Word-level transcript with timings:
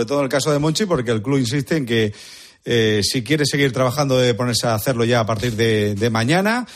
Sobre 0.00 0.08
todo 0.08 0.20
en 0.20 0.24
el 0.24 0.30
caso 0.30 0.50
de 0.50 0.58
Monchi, 0.58 0.86
porque 0.86 1.10
el 1.10 1.20
club 1.20 1.36
insiste 1.36 1.76
en 1.76 1.84
que 1.84 2.14
eh, 2.64 3.02
si 3.04 3.22
quiere 3.22 3.44
seguir 3.44 3.70
trabajando 3.70 4.16
debe 4.16 4.32
ponerse 4.32 4.66
a 4.66 4.72
hacerlo 4.72 5.04
ya 5.04 5.20
a 5.20 5.26
partir 5.26 5.54
de, 5.56 6.08
mañana. 6.10 6.66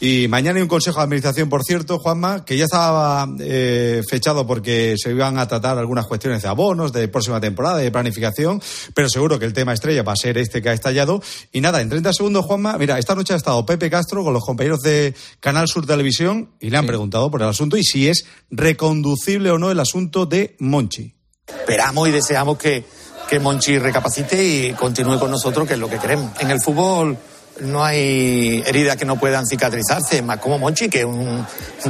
Y 0.00 0.28
mañana 0.28 0.58
hay 0.58 0.62
un 0.64 0.68
consejo 0.68 0.98
de 0.98 1.04
administración, 1.04 1.48
por 1.48 1.64
cierto, 1.64 1.98
Juanma, 1.98 2.44
que 2.44 2.58
ya 2.58 2.64
estaba 2.64 3.26
eh, 3.40 4.02
fechado 4.06 4.46
porque 4.46 4.96
se 4.98 5.12
iban 5.12 5.38
a 5.38 5.48
tratar 5.48 5.78
algunas 5.78 6.04
cuestiones 6.06 6.42
de 6.42 6.48
abonos, 6.48 6.92
de 6.92 7.08
próxima 7.08 7.40
temporada, 7.40 7.78
de 7.78 7.90
planificación, 7.90 8.60
pero 8.92 9.08
seguro 9.08 9.38
que 9.38 9.46
el 9.46 9.54
tema 9.54 9.72
estrella 9.72 10.02
va 10.02 10.12
a 10.12 10.16
ser 10.16 10.36
este 10.36 10.60
que 10.60 10.68
ha 10.68 10.74
estallado. 10.74 11.22
Y 11.52 11.62
nada, 11.62 11.80
en 11.80 11.88
30 11.88 12.12
segundos, 12.12 12.44
Juanma, 12.44 12.76
mira, 12.76 12.98
esta 12.98 13.14
noche 13.14 13.32
ha 13.32 13.38
estado 13.38 13.64
Pepe 13.64 13.88
Castro 13.88 14.22
con 14.24 14.34
los 14.34 14.44
compañeros 14.44 14.80
de 14.80 15.14
Canal 15.40 15.68
Sur 15.68 15.86
Televisión 15.86 16.50
y 16.60 16.68
le 16.68 16.76
han 16.76 16.86
preguntado 16.86 17.30
por 17.30 17.40
el 17.40 17.48
asunto 17.48 17.78
y 17.78 17.82
si 17.82 18.08
es 18.08 18.26
reconducible 18.50 19.50
o 19.52 19.58
no 19.58 19.70
el 19.70 19.80
asunto 19.80 20.26
de 20.26 20.54
Monchi. 20.58 21.14
Esperamos 21.46 22.08
y 22.08 22.10
deseamos 22.10 22.56
que, 22.56 22.84
que 23.28 23.38
Monchi 23.38 23.78
recapacite 23.78 24.42
y 24.42 24.72
continúe 24.72 25.18
con 25.18 25.30
nosotros, 25.30 25.66
que 25.66 25.74
es 25.74 25.80
lo 25.80 25.88
que 25.88 25.98
queremos. 25.98 26.32
En 26.40 26.50
el 26.50 26.60
fútbol 26.60 27.18
no 27.60 27.84
hay 27.84 28.62
heridas 28.66 28.96
que 28.96 29.04
no 29.04 29.16
puedan 29.16 29.46
cicatrizarse, 29.46 30.22
más 30.22 30.38
como 30.38 30.58
Monchi, 30.58 30.88
que 30.88 31.00
es 31.00 31.04
un, 31.04 31.46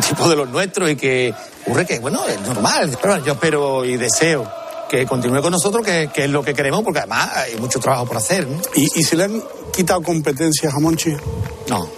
tipo 0.06 0.28
de 0.28 0.36
los 0.36 0.48
nuestros 0.48 0.90
y 0.90 0.96
que 0.96 1.32
ocurre 1.66 1.86
que, 1.86 2.00
bueno, 2.00 2.26
es 2.26 2.40
normal. 2.40 2.98
Pero 3.00 3.24
yo 3.24 3.32
espero 3.34 3.84
y 3.84 3.96
deseo 3.96 4.50
que 4.88 5.06
continúe 5.06 5.40
con 5.40 5.52
nosotros, 5.52 5.84
que, 5.84 6.10
es 6.12 6.30
lo 6.30 6.42
que 6.42 6.52
queremos, 6.52 6.82
porque 6.82 6.98
además 6.98 7.30
hay 7.36 7.56
mucho 7.56 7.78
trabajo 7.78 8.06
por 8.06 8.16
hacer. 8.16 8.46
¿Y, 8.74 8.88
¿Y 8.98 9.02
se 9.04 9.16
le 9.16 9.24
han 9.24 9.42
quitado 9.72 10.02
competencias 10.02 10.74
a 10.74 10.80
Monchi? 10.80 11.14
No. 11.68 11.88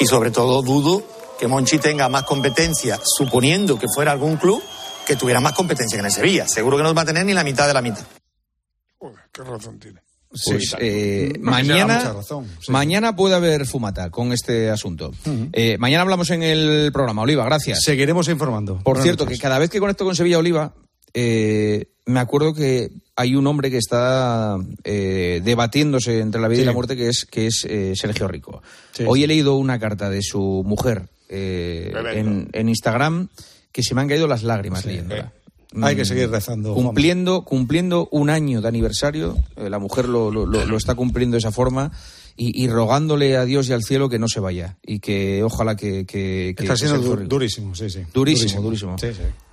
Y 0.00 0.06
sobre 0.06 0.32
todo 0.32 0.60
dudo 0.62 1.02
que 1.38 1.46
Monchi 1.46 1.78
tenga 1.78 2.08
más 2.08 2.24
competencia, 2.24 2.98
suponiendo 3.04 3.78
que 3.78 3.86
fuera 3.94 4.10
algún 4.10 4.36
club 4.36 4.60
que 5.06 5.16
tuviera 5.16 5.40
más 5.40 5.52
competencia 5.52 5.96
que 5.96 6.00
en 6.00 6.06
el 6.06 6.12
Sevilla. 6.12 6.48
Seguro 6.48 6.76
que 6.76 6.82
no 6.82 6.92
va 6.92 7.02
a 7.02 7.06
tener 7.06 7.24
ni 7.24 7.32
la 7.32 7.44
mitad 7.44 7.66
de 7.66 7.74
la 7.74 7.80
mitad. 7.80 8.04
qué 9.32 9.42
razón 9.42 9.78
tiene. 9.78 10.00
Pues 10.44 10.74
eh, 10.78 11.32
mañana, 11.40 12.14
mañana 12.68 13.16
puede 13.16 13.36
haber 13.36 13.64
fumata 13.64 14.10
con 14.10 14.32
este 14.32 14.68
asunto. 14.70 15.12
Eh, 15.52 15.76
mañana 15.78 16.02
hablamos 16.02 16.30
en 16.30 16.42
el 16.42 16.90
programa. 16.92 17.22
Oliva, 17.22 17.44
gracias. 17.44 17.80
Seguiremos 17.82 18.28
informando. 18.28 18.78
Por 18.82 19.00
cierto, 19.00 19.24
que 19.24 19.38
cada 19.38 19.58
vez 19.58 19.70
que 19.70 19.78
conecto 19.78 20.04
con 20.04 20.14
Sevilla 20.14 20.38
Oliva, 20.38 20.74
eh, 21.14 21.86
me 22.04 22.20
acuerdo 22.20 22.52
que 22.52 22.90
hay 23.14 23.34
un 23.34 23.46
hombre 23.46 23.70
que 23.70 23.78
está 23.78 24.58
debatiéndose 24.84 26.20
entre 26.20 26.40
la 26.40 26.48
vida 26.48 26.62
y 26.62 26.66
la 26.66 26.72
muerte, 26.72 26.96
que 26.96 27.08
es, 27.08 27.24
que 27.24 27.46
es 27.46 27.66
Sergio 27.98 28.28
Rico. 28.28 28.62
Hoy 29.06 29.24
he 29.24 29.26
leído 29.26 29.54
una 29.54 29.78
carta 29.78 30.10
de 30.10 30.22
su 30.22 30.62
mujer 30.66 31.08
en, 31.28 32.48
en 32.52 32.68
Instagram 32.68 33.28
que 33.72 33.82
se 33.82 33.94
me 33.94 34.00
han 34.00 34.08
caído 34.08 34.26
las 34.26 34.42
lágrimas 34.42 34.84
leyéndola. 34.84 35.32
Hay 35.82 35.96
que 35.96 36.04
seguir 36.04 36.30
rezando. 36.30 36.74
Cumpliendo, 36.74 37.42
cumpliendo 37.42 38.08
un 38.10 38.30
año 38.30 38.60
de 38.60 38.68
aniversario, 38.68 39.36
eh, 39.56 39.68
la 39.68 39.78
mujer 39.78 40.08
lo, 40.08 40.30
lo, 40.30 40.76
está 40.76 40.94
cumpliendo 40.94 41.34
de 41.34 41.40
esa 41.40 41.52
forma 41.52 41.92
y, 42.36 42.68
rogándole 42.68 43.36
a 43.36 43.44
Dios 43.44 43.68
y 43.68 43.72
al 43.72 43.82
cielo 43.82 44.08
que 44.08 44.18
no 44.18 44.28
se 44.28 44.40
vaya 44.40 44.76
y 44.82 45.00
que 45.00 45.42
ojalá 45.42 45.74
que... 45.74 46.04
que, 46.06 46.50
está 46.50 46.76
siendo 46.76 47.16
durísimo, 47.16 47.74
sí, 47.74 47.90
sí. 47.90 48.00
Durísimo, 48.12 48.62
durísimo. 48.62 48.96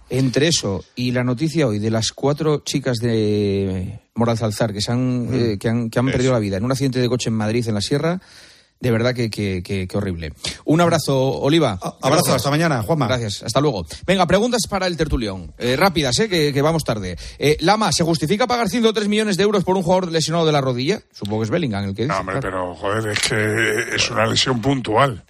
Entre 0.09 0.47
eso 0.47 0.83
y 0.95 1.11
la 1.11 1.23
noticia 1.23 1.65
hoy 1.65 1.79
de 1.79 1.89
las 1.89 2.11
cuatro 2.11 2.59
chicas 2.59 2.97
de 2.99 3.99
Morazalzar 4.15 4.73
que, 4.73 4.81
se 4.81 4.91
han, 4.91 5.29
eh, 5.31 5.57
que 5.57 5.69
han, 5.69 5.89
que 5.89 5.97
han 5.97 6.05
perdido 6.05 6.33
la 6.33 6.39
vida 6.39 6.57
en 6.57 6.65
un 6.65 6.71
accidente 6.71 6.99
de 6.99 7.07
coche 7.09 7.29
en 7.29 7.35
Madrid, 7.35 7.67
en 7.67 7.73
la 7.73 7.81
Sierra, 7.81 8.21
de 8.83 8.91
verdad 8.91 9.15
que, 9.15 9.29
que, 9.29 9.87
horrible. 9.93 10.33
Un 10.65 10.81
abrazo, 10.81 11.17
Oliva. 11.17 11.79
abrazo, 12.01 12.35
hasta 12.35 12.49
mañana, 12.49 12.83
Juanma. 12.83 13.07
Gracias, 13.07 13.41
hasta 13.41 13.61
luego. 13.61 13.85
Venga, 14.05 14.27
preguntas 14.27 14.63
para 14.69 14.87
el 14.87 14.97
tertulión. 14.97 15.53
Eh, 15.57 15.77
rápidas, 15.77 16.19
eh, 16.19 16.27
que, 16.27 16.61
vamos 16.61 16.83
tarde. 16.83 17.17
Eh, 17.39 17.55
Lama, 17.61 17.93
¿se 17.93 18.03
justifica 18.03 18.45
pagar 18.45 18.67
103 18.67 19.07
millones 19.07 19.37
de 19.37 19.43
euros 19.43 19.63
por 19.63 19.77
un 19.77 19.83
jugador 19.83 20.11
lesionado 20.11 20.45
de 20.45 20.51
la 20.51 20.59
rodilla? 20.59 20.99
Supongo 21.13 21.39
que 21.39 21.43
es 21.45 21.49
Bellingham 21.49 21.85
el 21.85 21.95
que 21.95 22.03
dice. 22.03 22.13
No, 22.13 22.19
hombre, 22.19 22.39
pero 22.41 22.75
joder, 22.75 23.07
es 23.07 23.19
que 23.21 23.95
es 23.95 24.11
una 24.11 24.25
lesión 24.25 24.59
puntual. 24.59 25.23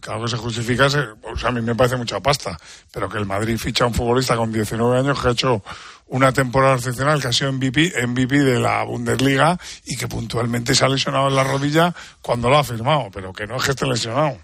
Claro 0.00 0.22
que 0.22 0.28
se 0.28 0.36
justifica, 0.36 0.86
o 0.86 0.90
sea, 1.36 1.48
a 1.48 1.50
mí 1.50 1.60
me 1.60 1.74
parece 1.74 1.96
mucha 1.96 2.20
pasta, 2.20 2.56
pero 2.92 3.08
que 3.08 3.18
el 3.18 3.26
Madrid 3.26 3.58
ficha 3.58 3.82
a 3.82 3.88
un 3.88 3.94
futbolista 3.94 4.36
con 4.36 4.52
19 4.52 4.96
años 4.96 5.20
que 5.20 5.26
ha 5.26 5.32
hecho 5.32 5.64
una 6.12 6.30
temporada 6.30 6.76
excepcional, 6.76 7.20
que 7.22 7.28
ha 7.28 7.32
sido 7.32 7.52
MVP, 7.52 8.06
MVP 8.06 8.40
de 8.40 8.60
la 8.60 8.84
Bundesliga 8.84 9.58
y 9.84 9.96
que 9.96 10.08
puntualmente 10.08 10.74
se 10.74 10.84
ha 10.84 10.88
lesionado 10.88 11.28
en 11.28 11.34
la 11.34 11.42
rodilla 11.42 11.94
cuando 12.20 12.50
lo 12.50 12.58
ha 12.58 12.64
firmado, 12.64 13.08
pero 13.10 13.32
que 13.32 13.46
no 13.46 13.56
es 13.56 13.64
que 13.64 13.70
esté 13.70 13.86
lesionado. 13.86 14.38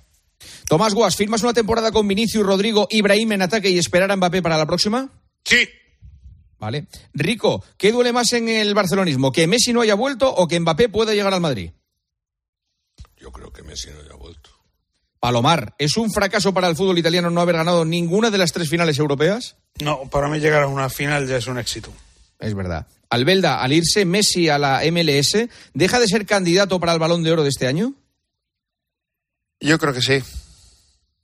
Tomás 0.66 0.94
Guas, 0.94 1.14
¿firmas 1.14 1.42
una 1.42 1.52
temporada 1.52 1.92
con 1.92 2.08
Vinicius, 2.08 2.46
Rodrigo, 2.46 2.88
Ibrahim 2.90 3.32
en 3.32 3.42
ataque 3.42 3.68
y 3.68 3.78
esperar 3.78 4.10
a 4.10 4.16
Mbappé 4.16 4.40
para 4.40 4.56
la 4.56 4.64
próxima? 4.64 5.10
Sí. 5.44 5.68
Vale. 6.58 6.86
Rico, 7.12 7.62
¿qué 7.76 7.92
duele 7.92 8.14
más 8.14 8.32
en 8.32 8.48
el 8.48 8.72
barcelonismo? 8.72 9.30
¿Que 9.30 9.46
Messi 9.46 9.74
no 9.74 9.82
haya 9.82 9.94
vuelto 9.94 10.34
o 10.34 10.48
que 10.48 10.58
Mbappé 10.58 10.88
pueda 10.88 11.12
llegar 11.12 11.34
al 11.34 11.42
Madrid? 11.42 11.72
Yo 13.18 13.30
creo 13.30 13.52
que 13.52 13.62
Messi 13.62 13.90
no 13.90 14.00
haya 14.00 14.14
vuelto. 14.14 14.47
Palomar, 15.20 15.74
¿es 15.78 15.96
un 15.96 16.10
fracaso 16.12 16.54
para 16.54 16.68
el 16.68 16.76
fútbol 16.76 16.98
italiano 16.98 17.30
no 17.30 17.40
haber 17.40 17.56
ganado 17.56 17.84
ninguna 17.84 18.30
de 18.30 18.38
las 18.38 18.52
tres 18.52 18.68
finales 18.68 18.98
europeas? 18.98 19.56
No, 19.80 20.08
para 20.10 20.28
mí 20.28 20.38
llegar 20.38 20.62
a 20.62 20.68
una 20.68 20.88
final 20.88 21.26
ya 21.26 21.36
es 21.36 21.46
un 21.46 21.58
éxito. 21.58 21.92
Es 22.38 22.54
verdad. 22.54 22.86
Albelda, 23.10 23.60
al 23.60 23.72
irse 23.72 24.04
Messi 24.04 24.48
a 24.48 24.58
la 24.58 24.82
MLS, 24.92 25.48
¿deja 25.74 25.98
de 25.98 26.06
ser 26.06 26.26
candidato 26.26 26.78
para 26.78 26.92
el 26.92 26.98
balón 26.98 27.22
de 27.22 27.32
oro 27.32 27.42
de 27.42 27.48
este 27.48 27.66
año? 27.66 27.94
Yo 29.60 29.78
creo 29.78 29.92
que 29.92 30.02
sí. 30.02 30.22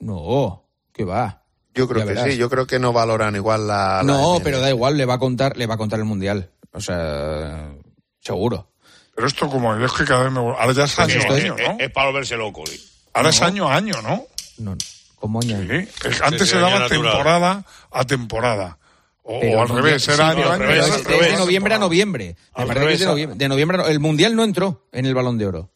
No, 0.00 0.65
¿qué 0.93 1.05
va? 1.05 1.43
Yo 1.75 1.88
creo 1.88 2.06
que 2.06 2.16
sí, 2.31 2.37
yo 2.37 2.49
creo 2.49 2.66
que 2.66 2.78
no 2.78 2.93
valoran 2.93 3.34
igual 3.34 3.66
la. 3.66 4.03
no, 4.05 4.41
pero 4.43 4.61
da 4.61 4.71
igual, 4.71 4.97
le 4.97 5.06
va 5.06 5.15
a 5.15 5.19
contar, 5.19 5.56
le 5.56 5.66
va 5.66 5.75
a 5.75 5.78
contar 5.78 5.99
el 5.99 6.05
mundial. 6.05 6.50
O 6.72 6.81
sea, 6.81 7.72
seguro. 8.21 8.72
Pero 9.15 9.26
esto 9.28 9.49
como 9.49 9.75
es 9.76 9.93
que 9.93 10.05
cada 10.05 10.25
vez 10.25 10.32
me 10.32 10.41
ahora 10.41 10.72
ya 10.72 10.84
es 10.84 10.99
año, 10.99 11.21
año, 11.31 11.56
¿no? 11.56 11.76
Es, 11.78 11.91
para 11.91 12.09
volverse 12.09 12.37
loco. 12.37 12.65
Ahora 13.14 13.30
es 13.30 13.41
año 13.41 13.69
a 13.69 13.76
año, 13.76 13.94
¿no? 14.02 14.26
No, 14.58 14.76
como 15.16 15.41
año. 15.41 15.58
Sí, 15.60 16.08
antes 16.22 16.48
se 16.48 16.58
daba 16.58 16.88
temporada 16.88 17.64
a 17.91 18.04
temporada. 18.04 18.78
O, 19.22 19.62
al 19.62 19.69
revés, 19.70 20.06
era 20.08 20.30
año 20.30 20.50
a 20.50 20.54
año. 20.54 20.66
de 20.66 21.36
noviembre 21.36 21.75
a 21.75 21.78
noviembre. 21.78 22.36
Me 22.58 22.66
parece 22.66 23.06
que 23.14 23.26
de 23.28 23.48
noviembre, 23.48 23.78
El 23.88 24.00
Mundial 24.00 24.36
no 24.36 24.44
entró 24.44 24.86
en 24.92 25.06
el 25.06 25.14
Balón 25.14 25.38
de 25.38 25.47
Oro. 25.47 25.70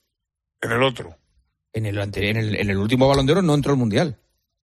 En 0.60 0.72
el 0.72 0.82
otro. 0.82 1.16
En 1.72 1.86
el, 1.86 1.96
en 1.98 2.36
el, 2.36 2.56
en 2.56 2.70
el 2.70 2.76
último 2.76 3.08
Balón 3.08 3.24
de 3.24 3.32
Oro 3.32 3.42
no 3.42 3.54
entró 3.54 3.72
el 3.72 3.78
Mundial. 3.78 4.18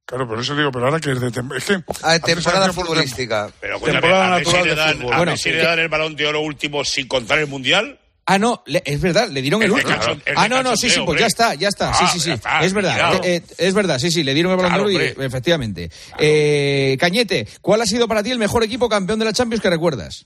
Claro, 0.06 0.28
por 0.28 0.40
eso 0.40 0.56
digo, 0.56 0.72
pero 0.72 0.86
ahora 0.86 1.00
que 1.00 1.12
es 1.14 1.20
de 1.20 1.28
es 1.30 1.66
que 1.66 1.84
ah, 2.04 2.20
temporada 2.20 2.72
futbolística. 2.72 3.50
Pero 3.60 3.80
temporada 3.80 4.38
natural 4.38 4.64
si 4.64 4.70
le 4.70 4.76
dan, 4.76 5.00
bueno, 5.00 5.38
si 5.38 5.50
le 5.50 5.64
dan 5.64 5.80
el 5.80 5.90
balón 5.90 6.16
de 6.16 6.28
oro 6.28 6.42
último 6.42 6.86
sin 6.86 7.08
contar 7.08 7.40
el 7.40 7.48
mundial. 7.48 8.00
Ah, 8.28 8.40
no, 8.40 8.64
es 8.66 9.02
verdad, 9.02 9.30
le 9.30 9.42
dieron 9.44 9.62
el, 9.62 9.72
último. 9.72 9.96
ah, 10.36 10.48
no, 10.50 10.64
no, 10.64 10.76
sí, 10.76 10.90
sí, 10.90 11.00
pues 11.06 11.20
ya 11.20 11.28
está, 11.28 11.54
ya 11.54 11.68
está. 11.68 11.94
sí, 11.94 12.06
sí, 12.14 12.20
sí. 12.20 12.32
es 12.62 12.74
verdad, 12.74 13.24
eh, 13.24 13.36
eh, 13.36 13.44
es 13.60 13.74
verdad, 13.76 14.00
sí, 14.00 14.10
sí, 14.10 14.24
le 14.24 14.34
dieron 14.34 14.52
el 14.52 14.58
balón 14.58 14.74
de 14.74 14.80
oro 14.80 14.92
y 14.92 15.24
efectivamente. 15.24 15.92
Eh, 16.18 16.98
Cañete, 17.00 17.48
¿cuál 17.62 17.82
ha 17.82 17.86
sido 17.86 18.08
para 18.08 18.24
ti 18.24 18.32
el 18.32 18.40
mejor 18.40 18.64
equipo 18.64 18.90
campeón 18.90 19.20
de 19.20 19.26
la 19.26 19.34
Champions 19.34 19.62
que 19.62 19.70
recuerdas? 19.70 20.26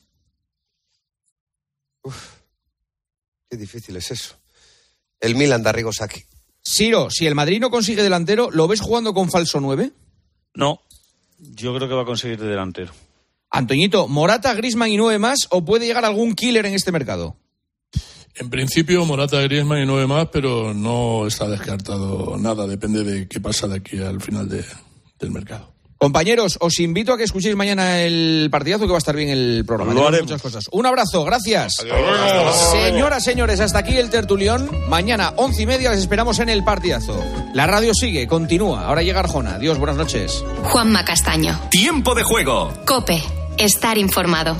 Uf, 2.03 2.15
qué 3.49 3.57
difícil 3.57 3.97
es 3.97 4.11
eso. 4.11 4.37
El 5.19 5.35
Milan 5.35 5.61
de 5.61 5.69
Arrigo 5.69 5.91
Sacchi. 5.91 6.23
Siro, 6.61 7.09
si 7.09 7.27
el 7.27 7.35
Madrid 7.35 7.59
no 7.59 7.69
consigue 7.69 8.01
delantero, 8.01 8.49
¿lo 8.49 8.69
ves 8.69 8.79
jugando 8.79 9.13
con 9.13 9.29
falso 9.29 9.59
9? 9.59 9.91
No, 10.53 10.81
yo 11.37 11.75
creo 11.75 11.89
que 11.89 11.95
va 11.95 12.03
a 12.03 12.05
conseguir 12.05 12.39
de 12.39 12.47
delantero. 12.47 12.93
Antoñito, 13.49 14.07
¿Morata, 14.07 14.53
Grisman 14.53 14.89
y 14.89 14.95
nueve 14.97 15.19
más 15.19 15.47
o 15.49 15.65
puede 15.65 15.85
llegar 15.85 16.05
algún 16.05 16.33
killer 16.35 16.65
en 16.65 16.75
este 16.75 16.93
mercado? 16.93 17.35
En 18.35 18.49
principio, 18.49 19.05
Morata, 19.05 19.41
Griezmann 19.41 19.81
y 19.81 19.85
nueve 19.85 20.07
más, 20.07 20.27
pero 20.31 20.73
no 20.73 21.27
está 21.27 21.47
descartado 21.47 22.37
nada. 22.37 22.67
Depende 22.67 23.03
de 23.03 23.27
qué 23.27 23.39
pasa 23.41 23.67
de 23.67 23.77
aquí 23.77 24.01
al 24.01 24.21
final 24.21 24.47
del 24.49 25.31
mercado. 25.31 25.73
Compañeros, 25.99 26.57
os 26.61 26.79
invito 26.79 27.11
a 27.11 27.17
que 27.17 27.25
escuchéis 27.25 27.57
mañana 27.57 27.99
el 27.99 28.47
partidazo 28.49 28.85
que 28.85 28.91
va 28.91 28.95
a 28.95 28.99
estar 28.99 29.17
bien 29.17 29.27
el 29.27 29.65
programa. 29.67 29.93
muchas 30.21 30.41
cosas. 30.41 30.69
Un 30.71 30.85
abrazo, 30.85 31.25
gracias. 31.25 31.75
Señoras, 32.71 33.21
señores, 33.21 33.59
hasta 33.59 33.79
aquí 33.79 33.97
el 33.97 34.09
tertulión. 34.09 34.69
Mañana, 34.87 35.33
once 35.35 35.63
y 35.63 35.65
media, 35.65 35.91
les 35.91 35.99
esperamos 35.99 36.39
en 36.39 36.47
el 36.47 36.63
partidazo. 36.63 37.21
La 37.53 37.67
radio 37.67 37.93
sigue, 37.93 38.27
continúa. 38.27 38.85
Ahora 38.87 39.03
llega 39.03 39.19
Arjona. 39.19 39.55
Adiós, 39.55 39.77
buenas 39.77 39.97
noches. 39.97 40.41
Juanma 40.63 41.03
Castaño. 41.03 41.59
Tiempo 41.69 42.15
de 42.15 42.23
juego. 42.23 42.71
Cope. 42.85 43.21
Estar 43.57 43.97
informado. 43.97 44.55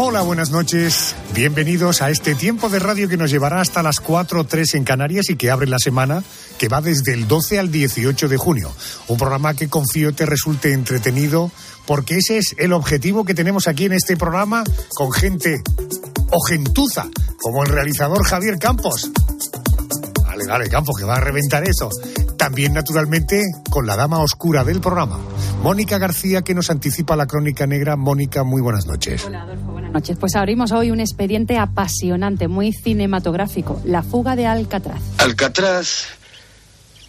Hola, 0.00 0.22
buenas 0.22 0.50
noches. 0.50 1.16
Bienvenidos 1.38 2.02
a 2.02 2.10
este 2.10 2.34
tiempo 2.34 2.68
de 2.68 2.80
radio 2.80 3.08
que 3.08 3.16
nos 3.16 3.30
llevará 3.30 3.60
hasta 3.60 3.80
las 3.80 4.02
4.03 4.02 4.74
en 4.74 4.82
Canarias 4.82 5.30
y 5.30 5.36
que 5.36 5.52
abre 5.52 5.68
la 5.68 5.78
semana 5.78 6.24
que 6.58 6.66
va 6.66 6.80
desde 6.80 7.14
el 7.14 7.28
12 7.28 7.60
al 7.60 7.70
18 7.70 8.26
de 8.26 8.36
junio. 8.36 8.74
Un 9.06 9.18
programa 9.18 9.54
que 9.54 9.68
confío 9.68 10.12
te 10.12 10.26
resulte 10.26 10.72
entretenido 10.72 11.52
porque 11.86 12.16
ese 12.16 12.38
es 12.38 12.56
el 12.58 12.72
objetivo 12.72 13.24
que 13.24 13.34
tenemos 13.34 13.68
aquí 13.68 13.84
en 13.84 13.92
este 13.92 14.16
programa 14.16 14.64
con 14.96 15.12
gente 15.12 15.62
o 16.32 16.40
gentuza, 16.44 17.06
como 17.40 17.62
el 17.62 17.70
realizador 17.70 18.26
Javier 18.26 18.58
Campos. 18.58 19.08
Vale, 20.38 20.50
vale, 20.50 20.70
Campos, 20.70 20.96
que 20.96 21.04
va 21.04 21.16
a 21.16 21.20
reventar 21.20 21.64
eso. 21.64 21.88
También, 22.36 22.72
naturalmente, 22.72 23.42
con 23.70 23.86
la 23.86 23.96
dama 23.96 24.20
oscura 24.20 24.62
del 24.62 24.80
programa, 24.80 25.18
Mónica 25.62 25.98
García, 25.98 26.42
que 26.42 26.54
nos 26.54 26.70
anticipa 26.70 27.16
la 27.16 27.26
crónica 27.26 27.66
negra. 27.66 27.96
Mónica, 27.96 28.44
muy 28.44 28.62
buenas 28.62 28.86
noches. 28.86 29.24
Hola, 29.24 29.42
Adolfo, 29.42 29.72
buenas 29.72 29.92
noches. 29.92 30.16
Pues 30.18 30.36
abrimos 30.36 30.70
hoy 30.70 30.92
un 30.92 31.00
expediente 31.00 31.58
apasionante, 31.58 32.46
muy 32.46 32.72
cinematográfico, 32.72 33.80
La 33.84 34.02
fuga 34.02 34.36
de 34.36 34.46
Alcatraz. 34.46 35.02
Alcatraz 35.18 36.06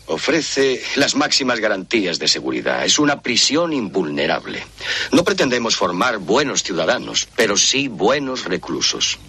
ofrece 0.07 0.81
las 0.95 1.15
máximas 1.15 1.59
garantías 1.59 2.17
de 2.17 2.27
seguridad. 2.27 2.83
Es 2.83 2.97
una 2.97 3.21
prisión 3.21 3.73
invulnerable. 3.73 4.63
No 5.11 5.23
pretendemos 5.23 5.75
formar 5.75 6.17
buenos 6.17 6.63
ciudadanos, 6.63 7.27
pero 7.35 7.55
sí 7.55 7.87
buenos 7.87 8.45
reclusos. 8.45 9.19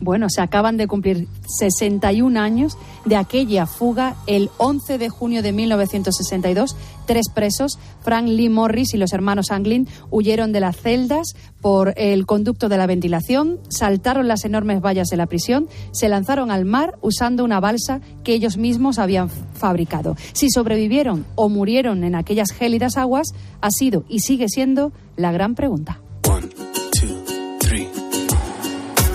Bueno, 0.00 0.30
se 0.30 0.40
acaban 0.40 0.78
de 0.78 0.86
cumplir 0.86 1.28
61 1.58 2.40
años 2.40 2.78
de 3.04 3.16
aquella 3.16 3.66
fuga 3.66 4.16
el 4.26 4.48
11 4.56 4.96
de 4.96 5.10
junio 5.10 5.42
de 5.42 5.52
1962. 5.52 6.74
Tres 7.06 7.28
presos, 7.28 7.78
Frank 8.02 8.26
Lee 8.26 8.48
Morris 8.48 8.94
y 8.94 8.96
los 8.96 9.12
hermanos 9.12 9.50
Anglin, 9.50 9.88
huyeron 10.10 10.52
de 10.52 10.60
las 10.60 10.76
celdas 10.76 11.34
por 11.60 11.92
el 11.96 12.24
conducto 12.24 12.70
de 12.70 12.78
la 12.78 12.86
ventilación, 12.86 13.58
saltaron 13.68 14.26
las 14.26 14.46
enormes 14.46 14.80
vallas 14.80 15.08
de 15.08 15.18
la 15.18 15.26
prisión, 15.26 15.68
se 15.90 16.08
lanzaron 16.08 16.50
al 16.50 16.64
mar 16.64 16.96
usando 17.02 17.44
una 17.44 17.60
balsa 17.60 18.00
que 18.24 18.32
ellos 18.32 18.56
mismos 18.56 18.98
habían 18.98 19.28
fabricado. 19.28 20.16
Si 20.32 20.48
sobrevivieron 20.50 21.26
o 21.34 21.50
murieron 21.50 22.04
en 22.04 22.14
aquellas 22.14 22.52
gélidas 22.52 22.96
aguas 22.96 23.28
ha 23.60 23.70
sido 23.70 24.04
y 24.08 24.20
sigue 24.20 24.48
siendo 24.48 24.92
la 25.16 25.32
gran 25.32 25.54
pregunta. 25.54 26.00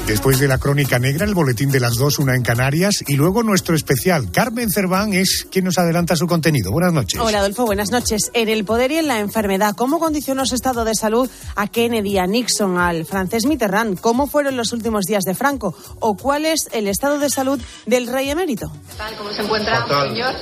Después 0.08 0.38
de 0.38 0.48
la 0.48 0.60
crónica 0.60 1.00
negra, 1.00 1.26
el 1.26 1.34
boletín 1.34 1.72
de 1.72 1.80
las 1.80 1.96
dos, 1.96 2.20
una 2.20 2.36
en 2.36 2.44
Canarias, 2.44 3.04
y 3.08 3.16
luego 3.16 3.42
nuestro 3.42 3.76
especial. 3.76 4.32
Carmen 4.32 4.70
Cerván 4.70 5.14
es 5.14 5.48
quien 5.50 5.66
nos 5.66 5.80
adelanta 5.80 6.16
su 6.16 6.28
contenido. 6.28 6.72
Buenas 6.72 6.94
noches. 6.94 7.20
Hola, 7.20 7.40
Adolfo, 7.40 7.66
buenas 7.66 7.90
noches. 7.90 8.30
En 8.34 8.48
el 8.48 8.66
poder 8.66 8.92
y 8.92 8.98
en 8.98 9.08
la 9.08 9.20
enfermedad, 9.20 9.74
¿cómo 9.76 9.98
condicionó 9.98 10.46
su 10.46 10.54
estado 10.54 10.86
de 10.86 10.94
salud 10.94 11.28
a 11.56 11.68
Kennedy, 11.68 12.20
a 12.20 12.28
Nixon, 12.28 12.78
al 12.78 13.06
francés 13.06 13.48
Mitterrand? 13.48 14.00
¿Cómo 14.00 14.28
fueron 14.28 14.56
los 14.58 14.74
últimos 14.74 15.06
días 15.06 15.24
de 15.24 15.34
Franco? 15.34 15.76
¿O 16.00 16.16
cuál 16.16 16.46
es 16.46 16.70
el 16.72 16.88
estado 16.88 17.18
de 17.18 17.32
salud 17.32 17.60
del 17.88 18.06
rey 18.06 18.30
emérito? 18.30 18.72
¿Cómo 19.18 19.32
se 19.32 19.42
encuentra, 19.42 19.88
señor? 19.88 20.36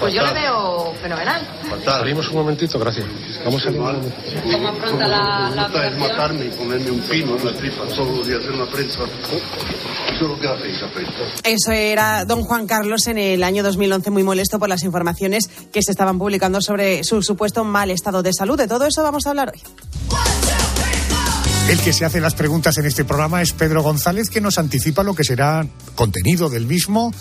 Pues 0.00 0.14
yo 0.14 0.22
le 0.22 0.32
veo 0.32 0.94
fenomenal. 1.02 1.46
Fatal. 1.68 2.00
Salimos 2.00 2.28
un 2.30 2.36
momentito, 2.36 2.78
gracias. 2.78 3.06
Vamos 3.44 3.66
a 3.66 3.70
momentito. 3.70 4.14
¿Cómo 4.50 4.68
afronta 4.68 5.06
la, 5.06 5.50
la 5.54 5.66
operación? 5.66 6.02
es 6.02 6.08
matarme 6.08 6.44
y 6.46 6.48
ponerme 6.48 6.90
un 6.90 7.00
pino 7.00 7.36
en 7.36 7.44
la 7.44 7.52
tripa 7.52 7.84
todos 7.94 8.16
los 8.16 8.26
días 8.26 8.40
en 8.42 8.58
la 8.58 8.66
prensa. 8.66 9.00
Eso 9.02 10.24
es 10.24 10.28
lo 10.28 10.40
que 10.40 10.48
hacéis, 10.48 10.78
Eso 11.44 11.72
era 11.72 12.24
don 12.24 12.42
Juan 12.42 12.66
Carlos 12.66 13.06
en 13.08 13.18
el 13.18 13.42
año 13.44 13.62
2011 13.62 14.10
muy 14.10 14.22
molesto 14.22 14.58
por 14.58 14.70
las 14.70 14.84
informaciones 14.84 15.50
que 15.70 15.82
se 15.82 15.90
estaban 15.90 16.18
publicando 16.18 16.62
sobre 16.62 17.04
su 17.04 17.22
supuesto 17.22 17.64
mal 17.64 17.90
estado 17.90 18.22
de 18.22 18.32
salud. 18.32 18.56
De 18.56 18.66
todo 18.66 18.86
eso 18.86 19.02
vamos 19.02 19.26
a 19.26 19.30
hablar 19.30 19.52
hoy. 19.54 19.60
El 21.68 21.78
que 21.80 21.92
se 21.92 22.04
hace 22.04 22.20
las 22.20 22.34
preguntas 22.34 22.76
en 22.78 22.86
este 22.86 23.04
programa 23.04 23.42
es 23.42 23.52
Pedro 23.52 23.82
González, 23.82 24.28
que 24.28 24.40
nos 24.40 24.58
anticipa 24.58 25.04
lo 25.04 25.14
que 25.14 25.24
será 25.24 25.64
contenido 25.94 26.48
del 26.48 26.66
mismo 26.66 27.12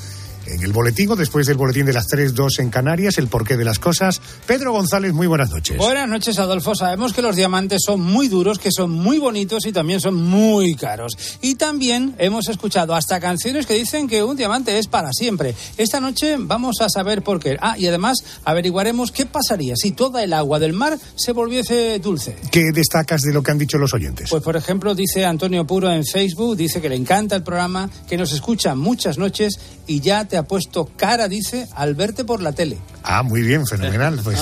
en 0.50 0.64
el 0.64 0.72
boletín 0.72 1.12
o 1.12 1.16
después 1.16 1.48
del 1.48 1.58
boletín 1.58 1.86
de 1.86 1.94
las 1.94 2.08
3.2 2.08 2.60
en 2.60 2.70
Canarias, 2.70 3.18
el 3.18 3.28
porqué 3.28 3.58
de 3.58 3.66
las 3.66 3.80
cosas. 3.80 4.22
Pedro 4.46 4.72
González, 4.72 5.14
muy 5.14 5.28
buenas 5.28 5.50
noches. 5.52 5.78
Buenas 5.78 6.10
noches, 6.10 6.40
Adolfo. 6.40 6.76
Sabemos 6.76 7.14
que 7.14 7.22
los 7.22 7.36
diamantes 7.36 7.82
son 7.86 8.02
muy 8.02 8.28
duros, 8.28 8.60
que 8.60 8.72
son 8.72 8.92
muy 8.92 9.20
bonitos 9.20 9.66
y 9.66 9.72
también 9.72 10.00
son 10.02 10.16
muy 10.16 10.76
caros. 10.76 11.18
Y 11.42 11.56
también 11.56 12.16
hemos 12.18 12.50
escuchado 12.50 12.96
hasta 12.96 13.20
canciones 13.20 13.66
que 13.66 13.74
dicen 13.74 14.08
que 14.08 14.24
un 14.24 14.36
diamante 14.36 14.78
es 14.78 14.88
para 14.88 15.12
siempre. 15.14 15.56
Esta 15.78 16.00
noche 16.00 16.36
vamos 16.40 16.82
a 16.82 16.90
saber 16.90 17.22
por 17.22 17.40
qué. 17.40 17.58
Ah, 17.62 17.78
y 17.78 17.88
además 17.88 18.18
averiguaremos 18.44 19.12
qué 19.12 19.26
pasaría 19.26 19.76
si 19.76 19.92
toda 19.92 20.24
el 20.24 20.34
agua 20.34 20.60
del 20.60 20.74
mar 20.74 20.98
se 21.16 21.32
volviese 21.32 22.00
dulce. 22.00 22.36
¿Qué 22.52 22.72
destacas 22.74 23.22
de 23.22 23.34
lo 23.34 23.44
que 23.44 23.52
han 23.52 23.58
dicho 23.58 23.78
los 23.78 23.94
oyentes? 23.94 24.30
Pues, 24.30 24.44
por 24.44 24.56
ejemplo, 24.56 24.96
dice 24.96 25.26
Antonio 25.26 25.66
Puro 25.66 25.92
en 25.92 26.04
Facebook, 26.06 26.58
dice 26.58 26.82
que 26.82 26.90
le 26.90 26.96
encanta 26.96 27.36
el 27.36 27.44
programa, 27.44 27.90
que 28.08 28.18
nos 28.18 28.32
escucha 28.32 28.76
muchas 28.76 29.18
noches 29.18 29.60
y 29.88 30.00
ya 30.00 30.26
te 30.26 30.38
ha 30.40 30.44
puesto 30.44 30.90
cara, 30.96 31.28
dice, 31.28 31.68
al 31.76 31.96
verte 31.96 32.26
por 32.26 32.42
la 32.42 32.52
tele. 32.52 32.78
Ah, 33.04 33.24
muy 33.24 33.42
bien, 33.42 33.66
fenomenal. 33.66 34.20
Pues 34.30 34.40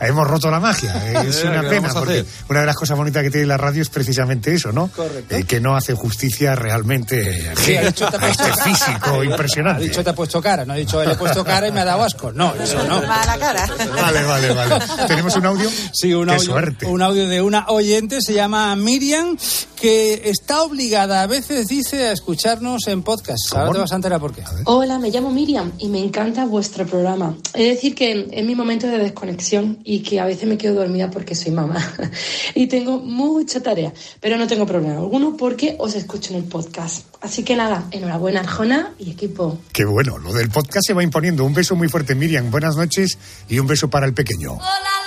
hemos 0.00 0.26
roto 0.26 0.50
la 0.50 0.60
magia. 0.60 1.22
Es 1.26 1.42
una 1.44 1.62
pena, 1.62 1.90
porque 1.92 2.24
una 2.48 2.60
de 2.60 2.66
las 2.66 2.76
cosas 2.76 2.96
bonitas 2.96 3.22
que 3.22 3.30
tiene 3.30 3.46
la 3.46 3.56
radio 3.56 3.82
es 3.82 3.88
precisamente 3.88 4.54
eso, 4.54 4.72
¿no? 4.72 4.88
Correcto. 4.88 5.34
Eh, 5.34 5.44
que 5.44 5.60
no 5.60 5.76
hace 5.76 5.94
justicia 5.94 6.54
realmente 6.54 7.52
sí, 7.56 7.76
ha 7.76 7.82
dicho, 7.86 8.08
te 8.08 8.16
a 8.16 8.28
este 8.28 8.52
físico 8.62 9.24
impresionante. 9.24 9.82
Ha 9.84 9.88
dicho 9.88 10.04
te 10.04 10.10
ha 10.10 10.14
puesto 10.14 10.40
cara, 10.40 10.64
no 10.64 10.72
ha 10.72 10.76
dicho 10.76 11.02
le 11.04 11.12
he 11.12 11.16
puesto 11.16 11.44
cara 11.44 11.68
y 11.68 11.72
me 11.72 11.80
ha 11.80 11.84
dado 11.84 12.02
asco. 12.04 12.32
No, 12.32 12.54
eso 12.54 12.82
no. 12.84 13.00
la 13.00 13.36
cara. 13.38 13.66
Vale, 13.94 14.22
vale, 14.24 14.52
vale. 14.52 14.78
¿Tenemos 15.06 15.34
un 15.36 15.46
audio? 15.46 15.70
Sí, 15.92 16.14
un 16.14 16.30
audio, 16.30 16.40
suerte. 16.40 16.86
un 16.86 17.02
audio 17.02 17.28
de 17.28 17.42
una 17.42 17.66
oyente, 17.68 18.20
se 18.20 18.34
llama 18.34 18.74
Miriam, 18.76 19.36
que 19.80 20.22
está 20.30 20.62
obligada, 20.62 21.22
a 21.22 21.26
veces 21.26 21.66
dice, 21.66 22.08
a 22.08 22.12
escucharnos 22.12 22.86
en 22.86 23.02
podcast. 23.02 23.52
Ahora 23.54 23.72
te 23.72 23.78
vas 23.80 23.92
a 23.92 23.96
enterar 23.96 24.20
por 24.20 24.32
qué. 24.32 24.42
Hola, 24.64 24.98
me 24.98 25.10
llamo 25.10 25.30
Miriam 25.30 25.72
y 25.78 25.88
me 25.88 26.00
encanta 26.00 26.44
vuestro 26.44 26.86
programa. 26.86 27.34
Es 27.54 27.74
decir, 27.74 27.94
que 27.96 28.28
es 28.30 28.44
mi 28.44 28.54
momento 28.54 28.86
de 28.86 28.98
desconexión 28.98 29.80
y 29.82 30.04
que 30.04 30.20
a 30.20 30.24
veces 30.24 30.48
me 30.48 30.56
quedo 30.56 30.74
dormida 30.74 31.10
porque 31.10 31.34
soy 31.34 31.50
mamá 31.50 31.84
y 32.54 32.68
tengo 32.68 33.00
mucha 33.00 33.60
tarea, 33.60 33.92
pero 34.20 34.36
no 34.36 34.46
tengo 34.46 34.64
problema 34.66 34.98
alguno 34.98 35.36
porque 35.36 35.74
os 35.80 35.96
escucho 35.96 36.32
en 36.32 36.38
el 36.38 36.44
podcast. 36.44 37.06
Así 37.20 37.42
que 37.42 37.56
nada, 37.56 37.88
enhorabuena 37.90 38.40
Arjona 38.40 38.94
y 39.00 39.10
equipo. 39.10 39.58
Qué 39.72 39.84
bueno, 39.84 40.18
lo 40.18 40.32
del 40.32 40.50
podcast 40.50 40.86
se 40.86 40.92
va 40.92 41.02
imponiendo. 41.02 41.44
Un 41.44 41.54
beso 41.54 41.74
muy 41.74 41.88
fuerte, 41.88 42.14
Miriam. 42.14 42.52
Buenas 42.52 42.76
noches 42.76 43.18
y 43.48 43.58
un 43.58 43.66
beso 43.66 43.90
para 43.90 44.06
el 44.06 44.14
pequeño. 44.14 44.52
Hola. 44.52 45.05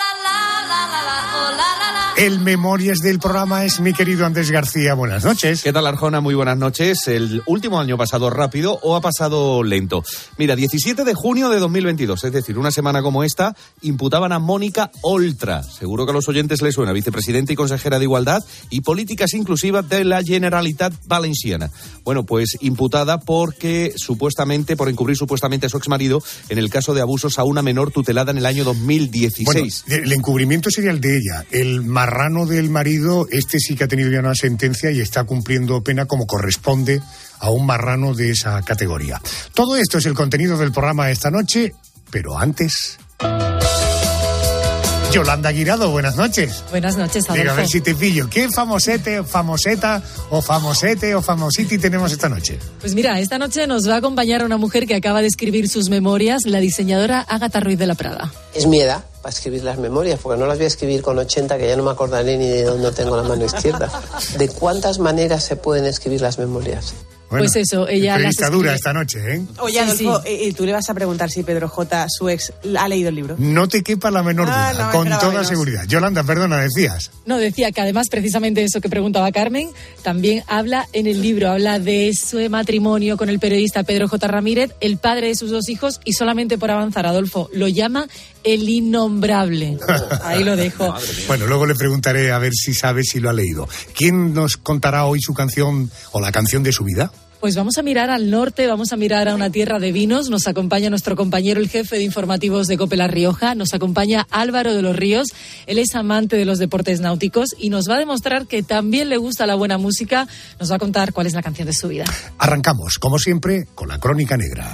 El 2.19 2.42
Memorias 2.42 2.98
del 3.00 3.18
programa 3.18 3.63
es 3.63 3.80
mi 3.80 3.94
querido 3.94 4.25
Andrés 4.25 4.51
García. 4.51 4.94
Buenas 4.94 5.24
noches. 5.24 5.63
¿Qué 5.63 5.71
tal, 5.71 5.88
Arjona? 5.88 6.19
Muy 6.19 6.36
buenas 6.36 6.57
noches. 6.57 7.07
¿El 7.07 7.42
último 7.45 7.80
año 7.80 7.95
ha 7.95 7.98
pasado 7.98 8.30
rápido 8.30 8.77
o 8.83 8.98
ha 8.98 9.00
pasado 9.00 9.63
lento? 9.63 10.04
Mira, 10.38 10.57
17 10.57 11.06
de 11.06 11.14
junio 11.14 11.47
de 11.47 11.59
2022, 11.59 12.21
es 12.26 12.33
decir, 12.33 12.57
una 12.57 12.71
semana 12.71 13.02
como 13.02 13.23
esta, 13.23 13.56
imputaban 13.83 14.33
a 14.33 14.40
Mónica 14.40 14.92
Oltra. 15.02 15.64
Seguro 15.64 16.06
que 16.06 16.11
a 16.11 16.14
los 16.14 16.28
oyentes 16.28 16.61
les 16.61 16.76
suena, 16.76 16.92
vicepresidenta 16.92 17.54
y 17.54 17.56
consejera 17.56 17.99
de 17.99 18.04
Igualdad 18.04 18.44
y 18.69 18.81
Políticas 18.81 19.33
Inclusivas 19.33 19.88
de 19.88 20.04
la 20.04 20.21
Generalitat 20.21 20.94
Valenciana. 21.06 21.71
Bueno, 22.04 22.26
pues 22.26 22.57
imputada 22.59 23.21
porque 23.21 23.94
supuestamente, 23.95 24.76
por 24.76 24.90
encubrir 24.90 25.16
supuestamente 25.16 25.68
a 25.68 25.69
su 25.69 25.78
exmarido 25.78 26.21
en 26.49 26.57
el 26.57 26.69
caso 26.69 26.94
de 26.94 26.99
abusos 26.99 27.40
a 27.40 27.45
una 27.45 27.61
menor 27.61 27.92
tutelada 27.92 28.31
en 28.31 28.40
el 28.40 28.45
año 28.45 28.66
2016. 28.66 29.85
Bueno, 29.88 30.04
el 30.04 30.11
encubrimiento 30.11 30.69
sería 30.69 30.92
el 30.92 30.99
de 30.99 31.16
ella. 31.16 31.45
El 31.49 31.83
marrano 32.09 32.47
del 32.47 32.71
marido, 32.71 33.28
este 33.30 33.59
sí 33.59 33.75
que 33.75 33.83
ha 33.83 33.87
tenido 33.87 34.09
ya 34.09 34.19
una 34.19 34.33
sentencia 34.33 34.89
y 34.89 34.99
está 34.99 35.25
cumpliendo 35.25 35.83
pena 35.83 36.06
como 36.06 36.25
corresponde 36.25 37.04
a 37.37 37.51
un 37.51 37.68
marrano 37.68 38.16
de 38.16 38.31
esa 38.31 38.59
categoría. 38.63 39.21
Todo 39.54 39.75
esto 39.75 39.99
es 39.99 40.07
el 40.07 40.16
contenido 40.16 40.57
del 40.57 40.71
programa 40.71 41.11
esta 41.11 41.30
noche, 41.30 41.71
pero 42.09 42.39
antes... 42.39 42.97
Yolanda 45.11 45.51
Guirado, 45.51 45.89
buenas 45.89 46.16
noches. 46.16 46.63
Buenas 46.69 46.95
noches, 46.95 47.23
Adolfo. 47.25 47.42
Diga, 47.42 47.54
a 47.54 47.56
ver 47.56 47.68
si 47.68 47.81
te 47.81 47.95
pillo. 47.95 48.30
¿Qué 48.30 48.47
famosete, 48.49 49.23
famoseta 49.23 50.04
o 50.30 50.42
famosete 50.42 51.16
o 51.16 51.21
famositi 51.21 51.78
tenemos 51.80 52.11
esta 52.11 52.30
noche? 52.30 52.59
Pues 52.80 52.94
mira, 52.94 53.19
esta 53.19 53.39
noche 53.39 53.66
nos 53.66 53.89
va 53.89 53.95
a 53.95 53.97
acompañar 53.97 54.45
una 54.45 54.57
mujer 54.57 54.85
que 54.85 54.95
acaba 54.95 55.21
de 55.21 55.28
escribir 55.28 55.68
sus 55.68 55.89
memorias, 55.89 56.44
la 56.45 56.59
diseñadora 56.59 57.21
Agatha 57.21 57.59
Ruiz 57.59 57.80
de 57.80 57.87
la 57.87 57.95
Prada. 57.95 58.31
Es 58.54 58.68
mi 58.68 58.80
edad 58.80 59.04
para 59.21 59.33
escribir 59.33 59.63
las 59.63 59.80
memorias, 59.80 60.19
porque 60.21 60.39
no 60.39 60.45
las 60.45 60.57
voy 60.57 60.66
a 60.66 60.68
escribir 60.68 61.01
con 61.01 61.18
80, 61.18 61.57
que 61.57 61.68
ya 61.68 61.75
no 61.75 61.83
me 61.83 61.92
acordaré 61.92 62.37
ni 62.37 62.47
de 62.47 62.63
dónde 62.63 62.92
tengo 62.92 63.18
la 63.18 63.23
mano 63.23 63.44
izquierda. 63.45 63.89
¿De 64.37 64.47
cuántas 64.49 64.99
maneras 64.99 65.44
se 65.44 65.56
pueden 65.56 65.85
escribir 65.85 66.21
las 66.21 66.37
memorias? 66.37 66.94
Bueno, 67.30 67.45
pues 67.45 67.56
eso, 67.57 67.88
ella 67.88 68.18
las 68.18 68.36
dura 68.52 68.74
esta 68.74 68.92
noche, 68.92 69.19
¿eh? 69.36 69.42
Oye, 69.59 69.80
Adolfo, 69.80 70.21
sí, 70.26 70.45
sí. 70.45 70.54
tú 70.54 70.66
le 70.66 70.74
vas 70.74 70.90
a 70.90 70.94
preguntar 70.95 71.30
si 71.30 71.44
Pedro 71.44 71.69
J, 71.69 72.07
su 72.09 72.28
ex, 72.28 72.52
ha 72.78 72.88
leído 72.88 73.09
el 73.09 73.16
libro. 73.16 73.36
No 73.38 73.68
te 73.68 73.83
quepa 73.83 74.09
la 74.09 74.24
menor 74.24 74.48
duda, 74.48 74.69
ah, 74.69 74.74
no, 74.74 74.92
con 74.92 75.07
toda 75.07 75.30
menos. 75.30 75.48
seguridad. 75.48 75.86
Yolanda, 75.88 76.24
perdona, 76.24 76.59
decías. 76.62 77.12
No, 77.26 77.38
decía 77.38 77.71
que 77.71 77.81
además, 77.81 78.07
precisamente 78.09 78.64
eso 78.64 78.81
que 78.81 78.90
preguntaba 78.90 79.31
Carmen, 79.31 79.69
también 80.02 80.44
habla 80.48 80.88
en 80.92 81.06
el 81.06 81.21
libro, 81.21 81.52
habla 81.52 81.78
de 81.78 82.14
su 82.16 82.40
matrimonio 82.50 83.16
con 83.16 83.30
el 83.30 83.38
periodista 83.38 83.83
Pedro 83.83 84.07
J. 84.07 84.28
Ramírez, 84.28 84.71
el 84.81 84.98
padre 84.98 85.28
de 85.28 85.36
sus 85.36 85.52
dos 85.52 85.69
hijos, 85.69 86.02
y 86.06 86.14
solamente 86.14 86.57
por 86.57 86.71
avanzar, 86.71 87.06
Adolfo, 87.06 87.50
lo 87.54 87.68
llama 87.68 88.07
El 88.43 88.67
Innombrable. 88.67 89.77
Ahí 90.23 90.43
lo 90.43 90.55
dejo. 90.55 90.93
bueno, 91.27 91.47
luego 91.47 91.65
le 91.65 91.75
preguntaré 91.75 92.31
a 92.31 92.39
ver 92.39 92.53
si 92.53 92.73
sabe 92.73 93.03
si 93.03 93.19
lo 93.19 93.29
ha 93.29 93.33
leído. 93.33 93.67
¿Quién 93.95 94.33
nos 94.33 94.57
contará 94.57 95.05
hoy 95.05 95.21
su 95.21 95.33
canción 95.33 95.91
o 96.11 96.21
la 96.21 96.31
canción 96.31 96.63
de 96.63 96.71
su 96.71 96.83
vida? 96.83 97.11
Pues 97.39 97.55
vamos 97.55 97.77
a 97.77 97.83
mirar 97.83 98.09
al 98.09 98.29
norte, 98.29 98.67
vamos 98.67 98.91
a 98.91 98.97
mirar 98.97 99.29
a 99.29 99.35
una 99.35 99.49
tierra 99.49 99.79
de 99.79 99.93
vinos. 99.93 100.29
Nos 100.29 100.45
acompaña 100.47 100.89
nuestro 100.89 101.15
compañero, 101.15 101.61
el 101.61 101.69
jefe 101.69 101.95
de 101.95 102.03
informativos 102.03 102.67
de 102.67 102.77
Cope 102.77 102.97
La 102.97 103.07
Rioja. 103.07 103.55
Nos 103.55 103.73
acompaña 103.73 104.27
Álvaro 104.29 104.73
de 104.73 104.81
los 104.81 104.93
Ríos. 104.93 105.29
Él 105.65 105.79
es 105.79 105.95
amante 105.95 106.35
de 106.35 106.43
los 106.43 106.59
deportes 106.59 106.99
náuticos 106.99 107.55
y 107.57 107.69
nos 107.69 107.89
va 107.89 107.95
a 107.95 107.99
demostrar 107.99 108.45
que 108.45 108.61
también 108.61 109.07
le 109.07 109.15
gusta 109.15 109.47
la 109.47 109.55
buena 109.55 109.77
música. 109.77 110.27
Nos 110.59 110.69
va 110.69 110.75
a 110.75 110.79
contar 110.79 111.13
cuál 111.13 111.27
es 111.27 111.33
la 111.33 111.41
canción 111.41 111.65
de 111.65 111.73
su 111.73 111.87
vida. 111.87 112.03
Arrancamos, 112.39 112.99
como 112.99 113.17
siempre, 113.17 113.67
con 113.73 113.87
la 113.87 113.99
Crónica 113.99 114.35
Negra. 114.35 114.73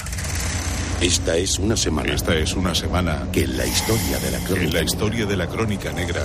Esta 1.01 1.35
es 1.35 1.59
una 1.59 1.75
semana. 1.75 2.13
Esta 2.13 2.35
es 2.35 2.53
una 2.55 2.73
semana 2.73 3.27
que 3.31 3.43
en 3.43 3.57
la 3.57 3.65
historia 3.65 4.17
de 4.19 4.31
la 4.31 4.39
crónica, 4.39 4.63
en 4.63 4.73
la 4.73 4.81
historia 4.81 5.25
de 5.25 5.37
la 5.37 5.47
crónica 5.47 5.91
negra 5.91 6.23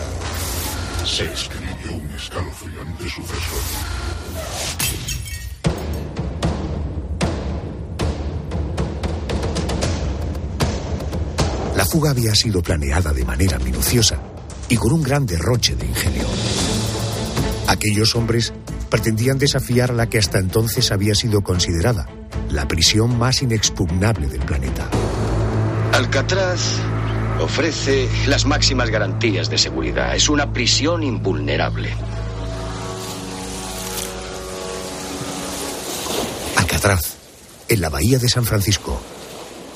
se 1.05 1.25
escribió 1.25 1.97
un 1.97 2.11
escalofriante 2.13 3.05
suceso. 3.05 3.57
La 11.77 11.85
fuga 11.85 12.11
había 12.11 12.35
sido 12.35 12.63
planeada 12.63 13.13
de 13.13 13.25
manera 13.25 13.59
minuciosa 13.59 14.21
y 14.69 14.77
con 14.77 14.93
un 14.93 15.03
gran 15.03 15.27
derroche 15.27 15.75
de 15.75 15.87
ingenio. 15.87 16.27
Aquellos 17.67 18.15
hombres 18.15 18.53
pretendían 18.89 19.39
desafiar 19.39 19.91
a 19.91 19.95
la 19.95 20.09
que 20.09 20.19
hasta 20.19 20.39
entonces 20.39 20.93
había 20.93 21.15
sido 21.15 21.43
considerada 21.43 22.07
la 22.51 22.67
prisión 22.67 23.19
más 23.19 23.43
inexpugnable 23.43 24.27
del 24.27 24.41
planeta. 24.41 24.89
Alcatraz 25.93 26.79
ofrece 27.41 28.09
las 28.27 28.45
máximas 28.45 28.91
garantías 28.91 29.49
de 29.51 29.59
seguridad. 29.59 30.15
Es 30.15 30.29
una 30.29 30.53
prisión 30.53 31.03
invulnerable. 31.03 31.91
Alcatraz, 36.57 37.15
en 37.69 37.81
la 37.81 37.89
bahía 37.89 38.19
de 38.19 38.29
San 38.29 38.45
Francisco, 38.45 39.01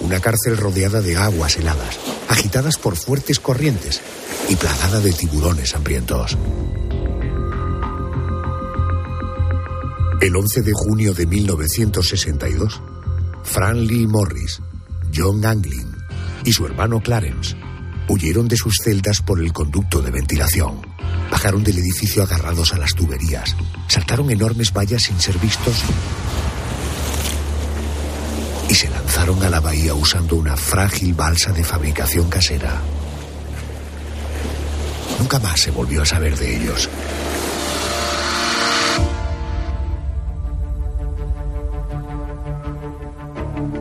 una 0.01 0.21
cárcel 0.21 0.57
rodeada 0.57 1.01
de 1.01 1.17
aguas 1.17 1.57
heladas, 1.57 1.99
agitadas 2.29 2.77
por 2.77 2.97
fuertes 2.97 3.41
corrientes 3.41 4.01
y 4.49 4.57
plagada 4.57 5.01
de 5.01 5.13
tiburones 5.13 5.75
hambrientos. 5.75 6.37
El 10.25 10.35
11 10.37 10.63
de 10.63 10.73
junio 10.73 11.13
de 11.13 11.27
1962, 11.27 12.81
Fran 13.43 13.87
Lee 13.87 14.07
Morris, 14.07 14.59
John 15.15 15.45
Anglin 15.45 15.95
y 16.47 16.53
su 16.55 16.65
hermano 16.65 17.03
Clarence 17.03 17.55
huyeron 18.09 18.49
de 18.49 18.57
sus 18.57 18.77
celdas 18.83 19.21
por 19.21 19.39
el 19.39 19.53
conducto 19.53 20.01
de 20.01 20.11
ventilación. 20.11 20.81
Bajaron 21.31 21.63
del 21.63 21.77
edificio 21.77 22.23
agarrados 22.23 22.73
a 22.73 22.79
las 22.79 22.95
tuberías, 22.95 23.55
saltaron 23.87 24.31
enormes 24.31 24.73
vallas 24.73 25.03
sin 25.03 25.21
ser 25.21 25.37
vistos 25.37 25.77
y 28.71 28.75
se 28.75 28.89
lanzaron 28.89 29.43
a 29.43 29.51
la 29.51 29.61
bahía 29.61 29.93
usando 29.93 30.37
una 30.37 30.57
frágil 30.57 31.13
balsa 31.13 31.53
de 31.53 31.65
fabricación 31.65 32.31
casera. 32.31 32.81
Nunca 35.19 35.39
más 35.39 35.61
se 35.61 35.71
volvió 35.71 36.01
a 36.01 36.07
saber 36.07 36.35
de 36.39 36.57
ellos. 36.57 36.89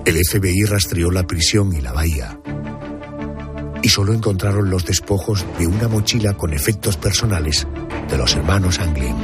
El 0.05 0.17
FBI 0.17 0.65
rastreó 0.65 1.12
la 1.12 1.25
prisión 1.25 1.74
y 1.74 1.79
la 1.79 1.93
bahía 1.93 2.38
y 3.83 3.89
solo 3.89 4.13
encontraron 4.13 4.69
los 4.69 4.86
despojos 4.86 5.45
de 5.60 5.67
una 5.67 5.88
mochila 5.88 6.36
con 6.36 6.53
efectos 6.53 6.98
personales 6.98 7.67
de 8.10 8.17
los 8.17 8.33
hermanos 8.36 8.79
Anglin. 8.79 9.15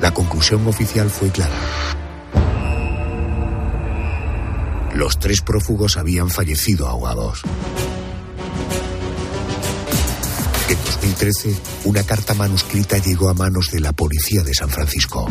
La 0.00 0.12
conclusión 0.12 0.66
oficial 0.66 1.10
fue 1.10 1.30
clara. 1.30 1.58
Los 4.94 5.18
tres 5.18 5.40
prófugos 5.40 5.96
habían 5.96 6.28
fallecido 6.28 6.86
ahogados. 6.86 7.42
En 10.68 10.76
2013, 10.84 11.56
una 11.84 12.02
carta 12.02 12.34
manuscrita 12.34 12.98
llegó 12.98 13.28
a 13.28 13.34
manos 13.34 13.70
de 13.70 13.80
la 13.80 13.92
policía 13.92 14.42
de 14.42 14.54
San 14.54 14.68
Francisco. 14.68 15.26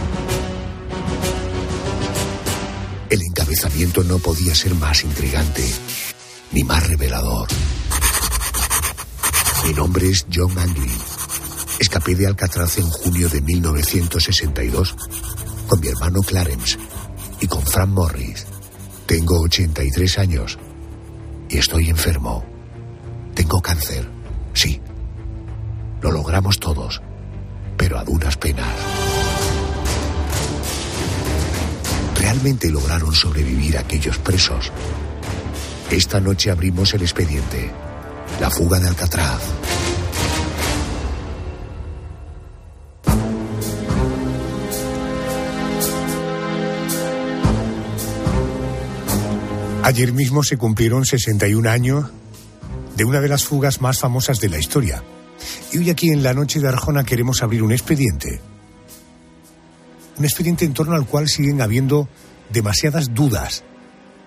El 3.09 3.23
encabezamiento 3.23 4.03
no 4.03 4.19
podía 4.19 4.53
ser 4.53 4.75
más 4.75 5.03
intrigante 5.03 5.63
ni 6.51 6.63
más 6.63 6.87
revelador. 6.87 7.47
Mi 9.65 9.73
nombre 9.73 10.09
es 10.09 10.27
John 10.31 10.57
Anglin. 10.57 10.97
Escapé 11.79 12.13
de 12.13 12.27
Alcatraz 12.27 12.77
en 12.77 12.87
junio 12.87 13.27
de 13.29 13.41
1962 13.41 14.95
con 15.67 15.79
mi 15.79 15.87
hermano 15.87 16.21
Clarence 16.21 16.77
y 17.41 17.47
con 17.47 17.65
Frank 17.65 17.89
Morris. 17.89 18.45
Tengo 19.07 19.39
83 19.41 20.19
años 20.19 20.59
y 21.49 21.57
estoy 21.57 21.89
enfermo. 21.89 22.45
Tengo 23.33 23.59
cáncer, 23.59 24.07
sí. 24.53 24.79
Lo 26.01 26.11
logramos 26.11 26.59
todos, 26.59 27.01
pero 27.75 27.97
a 27.97 28.03
duras 28.03 28.37
penas. 28.37 28.98
¿Realmente 32.31 32.69
lograron 32.69 33.11
sobrevivir 33.11 33.75
aquellos 33.75 34.19
presos? 34.19 34.71
Esta 35.89 36.19
noche 36.19 36.51
abrimos 36.51 36.93
el 36.93 37.01
expediente. 37.01 37.71
La 38.39 38.51
fuga 38.51 38.79
de 38.79 38.87
Alcatraz. 38.87 39.41
Ayer 49.81 50.13
mismo 50.13 50.43
se 50.43 50.55
cumplieron 50.57 51.05
61 51.05 51.67
años 51.67 52.11
de 52.95 53.05
una 53.05 53.21
de 53.21 53.27
las 53.27 53.43
fugas 53.43 53.81
más 53.81 53.97
famosas 53.97 54.39
de 54.39 54.49
la 54.49 54.59
historia. 54.59 55.03
Y 55.73 55.79
hoy 55.79 55.89
aquí 55.89 56.11
en 56.11 56.21
la 56.21 56.35
noche 56.35 56.59
de 56.59 56.67
Arjona 56.67 57.03
queremos 57.03 57.41
abrir 57.41 57.63
un 57.63 57.71
expediente. 57.71 58.39
Un 60.19 60.25
expediente 60.25 60.65
en 60.65 60.73
torno 60.73 60.95
al 60.95 61.05
cual 61.05 61.29
siguen 61.29 61.61
habiendo 61.61 62.09
demasiadas 62.51 63.13
dudas, 63.13 63.63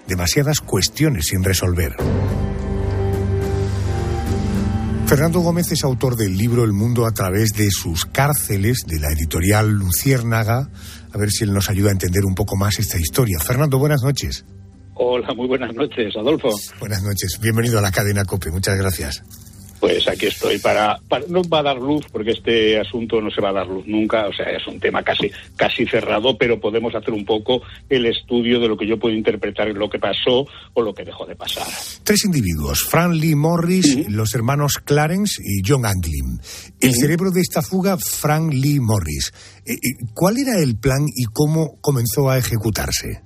demasiadas 0.08 0.60
cuestiones 0.60 1.26
sin 1.26 1.44
resolver. 1.44 1.96
Fernando 5.06 5.40
Gómez 5.40 5.70
es 5.70 5.84
autor 5.84 6.16
del 6.16 6.38
libro 6.38 6.64
El 6.64 6.72
mundo 6.72 7.04
a 7.04 7.12
través 7.12 7.50
de 7.50 7.70
sus 7.70 8.06
cárceles 8.06 8.78
de 8.86 8.98
la 8.98 9.08
editorial 9.12 9.68
Luciérnaga. 9.70 10.70
A 11.12 11.18
ver 11.18 11.30
si 11.30 11.44
él 11.44 11.52
nos 11.52 11.68
ayuda 11.68 11.90
a 11.90 11.92
entender 11.92 12.24
un 12.24 12.34
poco 12.34 12.56
más 12.56 12.78
esta 12.78 12.98
historia. 12.98 13.38
Fernando, 13.38 13.78
buenas 13.78 14.02
noches. 14.02 14.46
Hola, 14.94 15.34
muy 15.34 15.46
buenas 15.46 15.74
noches, 15.74 16.16
Adolfo. 16.16 16.48
Buenas 16.80 17.02
noches, 17.02 17.38
bienvenido 17.38 17.78
a 17.78 17.82
la 17.82 17.90
cadena 17.90 18.24
COPE, 18.24 18.50
muchas 18.50 18.78
gracias. 18.78 19.22
Pues 19.82 20.06
aquí 20.06 20.26
estoy 20.26 20.60
para, 20.60 20.96
no 21.28 21.42
va 21.42 21.58
a 21.58 21.62
dar 21.64 21.76
luz 21.76 22.06
porque 22.12 22.30
este 22.30 22.78
asunto 22.78 23.20
no 23.20 23.32
se 23.32 23.40
va 23.40 23.48
a 23.48 23.52
dar 23.52 23.66
luz 23.66 23.84
nunca, 23.84 24.28
o 24.28 24.32
sea, 24.32 24.46
es 24.46 24.64
un 24.68 24.78
tema 24.78 25.02
casi 25.02 25.28
casi 25.56 25.84
cerrado, 25.86 26.38
pero 26.38 26.60
podemos 26.60 26.94
hacer 26.94 27.12
un 27.12 27.24
poco 27.24 27.62
el 27.88 28.06
estudio 28.06 28.60
de 28.60 28.68
lo 28.68 28.76
que 28.76 28.86
yo 28.86 28.96
puedo 28.96 29.12
interpretar 29.12 29.66
lo 29.70 29.90
que 29.90 29.98
pasó 29.98 30.46
o 30.74 30.82
lo 30.82 30.94
que 30.94 31.02
dejó 31.02 31.26
de 31.26 31.34
pasar. 31.34 31.66
Tres 32.04 32.24
individuos, 32.26 32.84
Fran 32.84 33.18
Lee 33.18 33.34
Morris, 33.34 34.08
los 34.08 34.32
hermanos 34.36 34.74
Clarence 34.84 35.42
y 35.44 35.68
John 35.68 35.84
Anglin. 35.84 36.40
El 36.80 36.94
cerebro 36.94 37.32
de 37.32 37.40
esta 37.40 37.60
fuga, 37.60 37.98
Frank 37.98 38.52
Lee 38.54 38.78
Morris. 38.78 39.32
Eh, 39.66 39.72
eh, 39.72 39.78
¿Cuál 40.14 40.38
era 40.38 40.62
el 40.62 40.76
plan 40.76 41.06
y 41.08 41.24
cómo 41.24 41.80
comenzó 41.80 42.30
a 42.30 42.38
ejecutarse? 42.38 43.22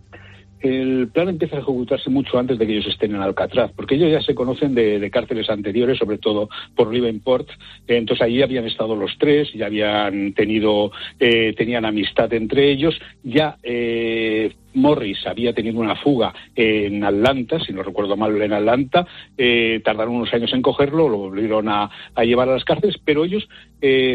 El 0.67 1.09
plan 1.09 1.29
empieza 1.29 1.57
a 1.57 1.61
ejecutarse 1.61 2.11
mucho 2.11 2.39
antes 2.39 2.59
de 2.59 2.67
que 2.67 2.73
ellos 2.75 2.87
estén 2.87 3.15
en 3.15 3.23
Alcatraz, 3.23 3.73
porque 3.75 3.95
ellos 3.95 4.11
ya 4.11 4.21
se 4.21 4.35
conocen 4.35 4.75
de, 4.75 5.11
cárceles 5.11 5.49
anteriores, 5.51 5.99
sobre 5.99 6.19
todo 6.19 6.49
por 6.75 6.93
Livenport. 6.93 7.49
Entonces 7.87 8.23
allí 8.23 8.43
habían 8.43 8.67
estado 8.67 8.97
los 8.97 9.17
tres, 9.19 9.53
ya 9.53 9.67
habían 9.67 10.33
tenido, 10.35 10.93
eh, 11.19 11.55
tenían 11.57 11.85
amistad 11.85 12.33
entre 12.33 12.71
ellos. 12.71 12.99
Ya 13.23 13.57
eh, 13.63 14.53
Morris 14.75 15.27
había 15.27 15.53
tenido 15.53 15.81
una 15.81 15.97
fuga 15.97 16.35
en 16.55 17.05
Atlanta, 17.05 17.59
si 17.61 17.73
no 17.73 17.83
recuerdo 17.83 18.17
mal, 18.17 18.41
en 18.41 18.53
Atlanta. 18.53 19.07
Eh, 19.39 19.81
tardaron 19.85 20.17
unos 20.17 20.33
años 20.35 20.53
en 20.53 20.63
cogerlo, 20.63 21.09
lo 21.09 21.19
volvieron 21.19 21.69
a, 21.69 21.91
llevar 22.25 22.49
a 22.49 22.55
las 22.55 22.65
cárceles, 22.65 22.97
pero 23.05 23.25
ellos 23.25 23.49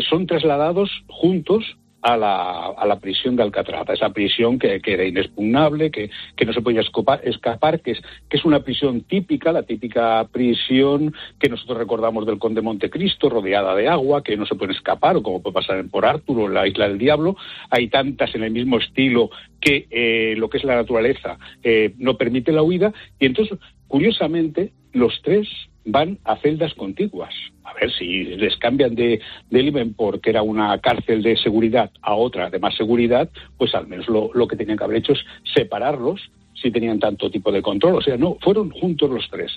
son 0.10 0.28
trasladados 0.28 0.90
juntos 1.08 1.78
a 2.02 2.18
la, 2.18 2.68
a 2.68 2.86
la 2.86 3.00
prisión 3.00 3.36
de 3.36 3.44
Alcatraz, 3.44 3.88
esa 3.90 4.10
prisión 4.10 4.58
que, 4.58 4.82
era 4.84 5.06
inexpugnable, 5.06 5.92
que, 5.92 6.10
que, 6.36 6.46
no 6.46 6.54
se 6.54 6.62
podía 6.62 6.82
escapar, 6.82 7.22
escapar 7.24 7.82
que, 7.82 7.92
es, 7.92 8.02
que 8.30 8.38
es 8.38 8.46
una 8.46 8.62
prisión 8.62 9.02
típica, 9.02 9.52
la 9.52 9.64
típica 9.64 10.28
prisión 10.32 11.14
que 11.40 11.50
nosotros 11.50 11.78
recordamos 11.78 12.26
del 12.26 12.40
Conde 12.40 12.62
Montecristo, 12.62 13.30
rodeada 13.30 13.76
de 13.76 13.88
agua, 13.88 14.24
que 14.24 14.38
no 14.38 14.46
se 14.46 14.56
puede 14.56 14.74
escapar, 14.74 15.16
o 15.18 15.24
como 15.24 15.42
puede 15.42 15.54
pasar 15.54 15.84
Por 15.90 16.06
Arturo, 16.06 16.48
en 16.48 16.54
la 16.54 16.68
Isla 16.68 16.88
del 16.88 16.98
Diablo. 16.98 17.36
Hay 17.70 17.88
tantas 17.88 18.34
en 18.36 18.44
el 18.44 18.52
mismo 18.52 18.78
estilo 18.78 19.30
que 19.60 19.88
eh, 19.92 20.36
lo 20.38 20.50
que 20.50 20.58
es 20.58 20.64
la 20.64 20.76
naturaleza 20.76 21.38
eh, 21.64 21.94
no 21.98 22.18
permite 22.18 22.52
la 22.52 22.64
huida. 22.64 22.94
Y 23.20 23.28
entonces, 23.28 23.60
curiosamente, 23.88 24.72
los 24.94 25.22
tres 25.22 25.48
van 25.86 26.20
a 26.24 26.38
celdas 26.38 26.74
contiguas. 26.74 27.34
A 27.64 27.74
ver 27.74 27.92
si 27.92 28.24
les 28.24 28.58
cambian 28.58 28.96
de, 28.96 29.20
de 29.50 29.64
Liverpool, 29.64 30.20
que 30.22 30.30
era 30.30 30.42
una 30.42 30.78
cárcel 30.80 31.22
de 31.22 31.38
seguridad, 31.38 31.92
a 32.02 32.16
otra 32.16 32.50
de 32.50 32.60
más 32.60 32.76
seguridad, 32.76 33.30
pues 33.58 33.74
al 33.76 33.88
menos 33.88 34.08
lo, 34.08 34.32
lo 34.34 34.48
que 34.48 34.56
tenían 34.56 34.78
que 34.78 34.84
haber 34.84 34.98
hecho 34.98 35.14
es 35.14 35.20
separarlos 35.54 36.32
si 36.54 36.72
tenían 36.72 37.00
tanto 37.00 37.30
tipo 37.30 37.52
de 37.52 37.62
control. 37.62 37.96
O 37.96 38.02
sea, 38.02 38.18
no, 38.18 38.38
fueron 38.42 38.70
juntos 38.72 39.10
los 39.10 39.30
tres. 39.30 39.52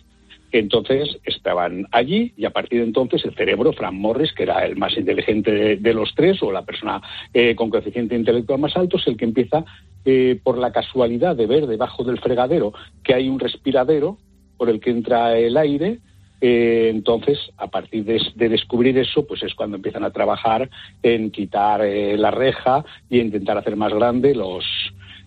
Entonces 0.55 1.19
estaban 1.25 1.89
allí 1.91 2.33
y 2.37 2.45
a 2.45 2.51
partir 2.51 2.79
de 2.79 2.87
entonces 2.87 3.25
el 3.25 3.35
cerebro, 3.35 3.73
Frank 3.73 3.93
Morris, 3.93 4.33
que 4.33 4.45
era 4.45 4.65
el 4.65 4.77
más 4.77 4.97
inteligente 4.97 5.77
de, 5.77 5.95
los 5.95 6.15
tres 6.15 6.41
o 6.45 6.53
la 6.53 6.65
persona 6.65 7.03
eh, 7.33 7.57
con 7.57 7.71
coeficiente 7.71 8.15
intelectual 8.15 8.61
más 8.61 8.77
alto, 8.77 8.99
es 8.99 9.07
el 9.09 9.17
que 9.17 9.25
empieza 9.25 9.65
eh, 10.05 10.39
por 10.45 10.57
la 10.59 10.71
casualidad 10.71 11.35
de 11.35 11.47
ver 11.47 11.67
debajo 11.67 12.05
del 12.05 12.21
fregadero 12.21 12.73
que 13.03 13.15
hay 13.15 13.29
un 13.29 13.41
respiradero 13.41 14.17
por 14.57 14.71
el 14.71 14.79
que 14.79 14.91
entra 14.91 15.37
el 15.37 15.57
aire. 15.57 15.99
Eh, 16.41 16.91
entonces, 16.91 17.39
a 17.57 17.69
partir 17.69 18.05
de, 18.05 18.49
descubrir 18.49 18.99
eso, 18.99 19.27
pues 19.27 19.43
es 19.43 19.55
cuando 19.55 19.77
empiezan 19.77 20.05
a 20.05 20.11
trabajar 20.11 20.69
en 21.03 21.31
quitar 21.31 21.81
la 21.81 22.31
reja 22.31 22.85
y 23.09 23.21
intentar 23.21 23.57
hacer 23.57 23.77
más 23.77 23.93
grande 23.93 24.35
los, 24.35 24.65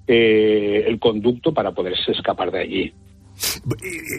el 0.06 1.00
conducto 1.00 1.54
para 1.54 1.72
poderse 1.72 2.12
escapar 2.12 2.52
de 2.52 2.60
allí. 2.60 2.94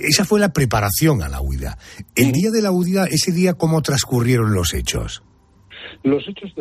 Esa 0.08 0.24
fue 0.24 0.40
la 0.40 0.52
preparación 0.52 1.22
a 1.22 1.28
la 1.28 1.40
huida. 1.40 1.78
El 2.14 2.32
día 2.32 2.50
de 2.50 2.62
la 2.62 2.70
huida, 2.70 3.06
ese 3.06 3.32
día, 3.32 3.54
¿cómo 3.54 3.82
transcurrieron 3.82 4.54
los 4.54 4.74
hechos? 4.74 5.22
Los 6.04 6.28
hechos, 6.28 6.52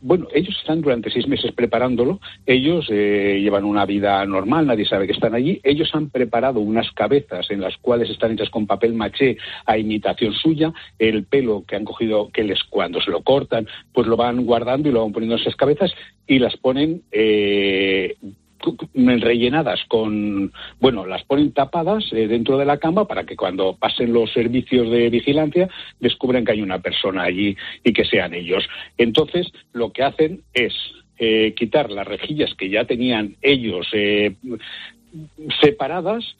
bueno, 0.00 0.28
ellos 0.32 0.56
están 0.60 0.80
durante 0.80 1.10
seis 1.10 1.26
meses 1.26 1.52
preparándolo, 1.52 2.20
ellos 2.46 2.86
eh, 2.88 3.38
llevan 3.40 3.64
una 3.64 3.84
vida 3.84 4.24
normal, 4.24 4.66
nadie 4.66 4.86
sabe 4.86 5.06
que 5.06 5.12
están 5.12 5.34
allí, 5.34 5.60
ellos 5.64 5.90
han 5.92 6.08
preparado 6.08 6.60
unas 6.60 6.90
cabezas 6.92 7.50
en 7.50 7.60
las 7.60 7.76
cuales 7.78 8.08
están 8.10 8.32
hechas 8.32 8.48
con 8.48 8.66
papel 8.66 8.94
maché 8.94 9.38
a 9.64 9.76
imitación 9.76 10.32
suya, 10.34 10.72
el 10.98 11.24
pelo 11.24 11.64
que 11.66 11.76
han 11.76 11.84
cogido, 11.84 12.30
que 12.30 12.44
les 12.44 12.62
cuando 12.64 13.00
se 13.00 13.10
lo 13.10 13.22
cortan, 13.22 13.66
pues 13.92 14.06
lo 14.06 14.16
van 14.16 14.44
guardando 14.44 14.88
y 14.88 14.92
lo 14.92 15.02
van 15.02 15.12
poniendo 15.12 15.34
en 15.34 15.42
esas 15.42 15.56
cabezas 15.56 15.92
y 16.26 16.38
las 16.38 16.56
ponen 16.56 17.02
eh, 17.10 18.16
rellenadas 18.94 19.80
con, 19.88 20.52
bueno, 20.80 21.06
las 21.06 21.24
ponen 21.24 21.52
tapadas 21.52 22.04
eh, 22.12 22.26
dentro 22.26 22.58
de 22.58 22.64
la 22.64 22.78
cama 22.78 23.06
para 23.06 23.24
que 23.24 23.36
cuando 23.36 23.76
pasen 23.76 24.12
los 24.12 24.32
servicios 24.32 24.90
de 24.90 25.10
vigilancia 25.10 25.68
descubran 26.00 26.44
que 26.44 26.52
hay 26.52 26.62
una 26.62 26.80
persona 26.80 27.22
allí 27.22 27.56
y 27.84 27.92
que 27.92 28.04
sean 28.04 28.34
ellos. 28.34 28.68
Entonces, 28.98 29.52
lo 29.72 29.92
que 29.92 30.02
hacen 30.02 30.42
es 30.54 30.74
eh, 31.18 31.54
quitar 31.56 31.90
las 31.90 32.06
rejillas 32.06 32.54
que 32.54 32.68
ya 32.68 32.84
tenían 32.84 33.36
ellos 33.42 33.88
eh, 33.92 34.34
separadas 35.60 36.36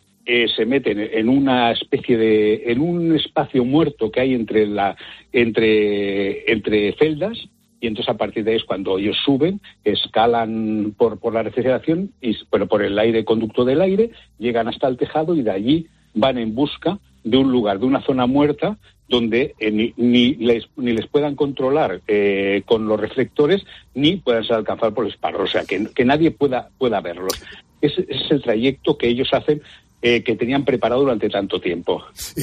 se 0.56 0.66
meten 0.66 0.98
en 0.98 1.28
una 1.28 1.70
especie 1.70 2.16
de 2.16 2.64
en 2.66 2.80
un 2.80 3.14
espacio 3.14 3.64
muerto 3.64 4.10
que 4.10 4.20
hay 4.20 4.34
entre 4.34 4.66
la 4.66 4.96
entre 5.32 6.50
entre 6.50 6.94
celdas 6.94 7.48
y 7.86 7.88
entonces 7.88 8.12
a 8.12 8.18
partir 8.18 8.42
de 8.42 8.50
ahí 8.50 8.56
es 8.56 8.64
cuando 8.64 8.98
ellos 8.98 9.16
suben, 9.24 9.60
escalan 9.84 10.92
por, 10.98 11.20
por 11.20 11.32
la 11.32 11.44
refrigeración, 11.44 12.10
y, 12.20 12.34
por 12.44 12.82
el 12.82 12.98
aire, 12.98 13.24
conducto 13.24 13.64
del 13.64 13.80
aire, 13.80 14.10
llegan 14.40 14.66
hasta 14.66 14.88
el 14.88 14.96
tejado 14.96 15.36
y 15.36 15.42
de 15.42 15.52
allí 15.52 15.86
van 16.12 16.36
en 16.36 16.52
busca 16.52 16.98
de 17.22 17.36
un 17.36 17.52
lugar, 17.52 17.78
de 17.78 17.86
una 17.86 18.00
zona 18.02 18.26
muerta, 18.26 18.76
donde 19.08 19.54
eh, 19.60 19.70
ni, 19.70 19.94
ni, 19.96 20.34
les, 20.34 20.64
ni 20.74 20.94
les 20.94 21.06
puedan 21.06 21.36
controlar 21.36 22.00
eh, 22.08 22.62
con 22.66 22.88
los 22.88 22.98
reflectores, 22.98 23.64
ni 23.94 24.16
puedan 24.16 24.42
ser 24.42 24.56
alcanzados 24.56 24.92
por 24.92 25.04
los 25.04 25.16
parros, 25.16 25.50
o 25.50 25.52
sea, 25.52 25.64
que, 25.64 25.86
que 25.94 26.04
nadie 26.04 26.32
pueda, 26.32 26.70
pueda 26.78 27.00
verlos. 27.00 27.40
Ese 27.80 28.04
es 28.08 28.28
el 28.32 28.42
trayecto 28.42 28.98
que 28.98 29.06
ellos 29.06 29.28
hacen 29.30 29.62
eh, 30.02 30.22
que 30.22 30.36
tenían 30.36 30.64
preparado 30.64 31.02
durante 31.02 31.28
tanto 31.28 31.60
tiempo. 31.60 32.02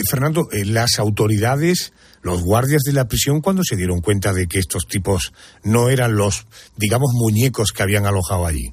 Fernando, 0.10 0.48
las 0.66 1.00
autoridades 1.00 1.94
los 2.24 2.42
guardias 2.44 2.82
de 2.84 2.94
la 2.94 3.08
prisión 3.08 3.42
cuando 3.42 3.64
se 3.64 3.76
dieron 3.76 4.00
cuenta 4.00 4.34
de 4.34 4.48
que 4.48 4.58
estos 4.58 4.88
tipos 4.88 5.34
no 5.64 5.90
eran 5.90 6.16
los, 6.16 6.48
digamos, 6.78 7.12
muñecos 7.14 7.72
que 7.72 7.84
habían 7.84 8.06
alojado 8.06 8.46
allí? 8.46 8.70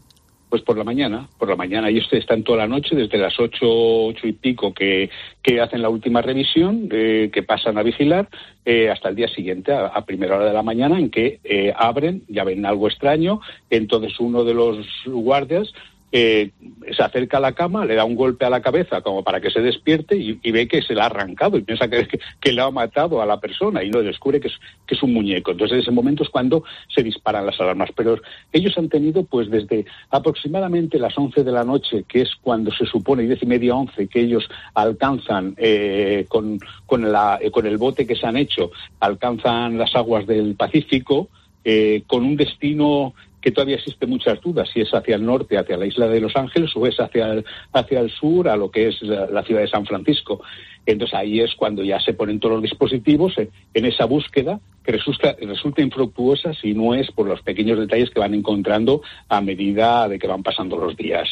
Pues 0.48 0.62
por 0.62 0.76
la 0.76 0.82
mañana, 0.82 1.28
por 1.38 1.48
la 1.48 1.54
mañana. 1.54 1.88
Ellos 1.88 2.08
están 2.12 2.42
toda 2.42 2.58
la 2.58 2.66
noche, 2.66 2.96
desde 2.96 3.18
las 3.18 3.38
ocho, 3.38 3.66
ocho 3.66 4.26
y 4.26 4.32
pico 4.32 4.72
que, 4.72 5.08
que 5.42 5.60
hacen 5.60 5.82
la 5.82 5.88
última 5.88 6.22
revisión, 6.22 6.88
eh, 6.90 7.30
que 7.32 7.44
pasan 7.44 7.78
a 7.78 7.84
vigilar, 7.84 8.28
eh, 8.64 8.90
hasta 8.90 9.10
el 9.10 9.14
día 9.14 9.28
siguiente, 9.28 9.72
a, 9.72 10.04
primera 10.04 10.36
hora 10.36 10.46
de 10.46 10.52
la 10.52 10.64
mañana, 10.64 10.98
en 10.98 11.10
que 11.10 11.38
eh, 11.44 11.72
abren, 11.76 12.22
ya 12.28 12.42
ven 12.42 12.66
algo 12.66 12.88
extraño, 12.88 13.40
entonces 13.68 14.18
uno 14.18 14.42
de 14.42 14.54
los 14.54 14.84
guardias 15.06 15.72
eh, 16.12 16.50
se 16.96 17.02
acerca 17.02 17.36
a 17.36 17.40
la 17.40 17.52
cama, 17.52 17.84
le 17.84 17.94
da 17.94 18.04
un 18.04 18.16
golpe 18.16 18.44
a 18.44 18.50
la 18.50 18.60
cabeza 18.60 19.00
como 19.00 19.22
para 19.22 19.40
que 19.40 19.50
se 19.50 19.60
despierte 19.60 20.16
y, 20.16 20.50
ve 20.50 20.66
que 20.66 20.82
se 20.82 20.94
la 20.94 21.04
ha 21.04 21.06
arrancado 21.06 21.56
y 21.56 21.62
piensa 21.62 21.88
que, 21.88 22.52
le 22.52 22.60
ha 22.60 22.70
matado 22.70 23.22
a 23.22 23.26
la 23.26 23.38
persona 23.38 23.84
y 23.84 23.90
no 23.90 24.02
descubre 24.02 24.40
que 24.40 24.48
es, 24.48 24.54
que 24.86 24.96
es 24.96 25.02
un 25.02 25.12
muñeco. 25.12 25.52
Entonces, 25.52 25.76
en 25.76 25.82
ese 25.82 25.90
momento 25.92 26.24
es 26.24 26.28
cuando 26.28 26.64
se 26.92 27.02
disparan 27.02 27.46
las 27.46 27.60
alarmas. 27.60 27.90
Pero 27.94 28.18
ellos 28.52 28.76
han 28.76 28.88
tenido, 28.88 29.24
pues, 29.24 29.50
desde 29.50 29.84
aproximadamente 30.10 30.98
las 30.98 31.16
11 31.16 31.44
de 31.44 31.52
la 31.52 31.64
noche, 31.64 32.04
que 32.08 32.22
es 32.22 32.30
cuando 32.40 32.72
se 32.72 32.86
supone, 32.86 33.22
diez 33.22 33.42
y 33.42 33.46
media, 33.46 33.76
11, 33.76 34.08
que 34.08 34.20
ellos 34.20 34.48
alcanzan 34.74 35.54
eh, 35.58 36.26
con, 36.28 36.58
con, 36.86 37.12
la, 37.12 37.38
eh, 37.40 37.50
con 37.50 37.66
el 37.66 37.78
bote 37.78 38.06
que 38.06 38.16
se 38.16 38.26
han 38.26 38.36
hecho, 38.36 38.72
alcanzan 38.98 39.78
las 39.78 39.94
aguas 39.94 40.26
del 40.26 40.54
Pacífico, 40.56 41.28
eh, 41.62 42.02
con 42.06 42.24
un 42.24 42.36
destino 42.36 43.12
que 43.40 43.50
todavía 43.50 43.76
existe 43.76 44.06
muchas 44.06 44.40
dudas 44.40 44.68
si 44.72 44.80
es 44.80 44.90
hacia 44.92 45.16
el 45.16 45.24
norte, 45.24 45.58
hacia 45.58 45.76
la 45.76 45.86
isla 45.86 46.08
de 46.08 46.20
Los 46.20 46.36
Ángeles, 46.36 46.70
o 46.74 46.86
es 46.86 46.96
hacia 46.98 47.32
el, 47.32 47.44
hacia 47.72 48.00
el 48.00 48.10
sur, 48.10 48.48
a 48.48 48.56
lo 48.56 48.70
que 48.70 48.88
es 48.88 49.00
la, 49.02 49.42
ciudad 49.42 49.62
de 49.62 49.68
San 49.68 49.86
Francisco. 49.86 50.42
Entonces 50.86 51.14
ahí 51.14 51.40
es 51.40 51.54
cuando 51.56 51.82
ya 51.82 51.98
se 52.00 52.14
ponen 52.14 52.40
todos 52.40 52.54
los 52.54 52.62
dispositivos 52.62 53.34
en, 53.38 53.84
esa 53.84 54.04
búsqueda 54.04 54.60
que 54.84 54.92
resulta, 54.92 55.36
resulta 55.40 55.82
infructuosa 55.82 56.52
si 56.54 56.74
no 56.74 56.94
es 56.94 57.10
por 57.10 57.26
los 57.26 57.42
pequeños 57.42 57.78
detalles 57.78 58.10
que 58.10 58.20
van 58.20 58.34
encontrando 58.34 59.02
a 59.28 59.40
medida 59.40 60.08
de 60.08 60.18
que 60.18 60.26
van 60.26 60.42
pasando 60.42 60.76
los 60.76 60.96
días. 60.96 61.28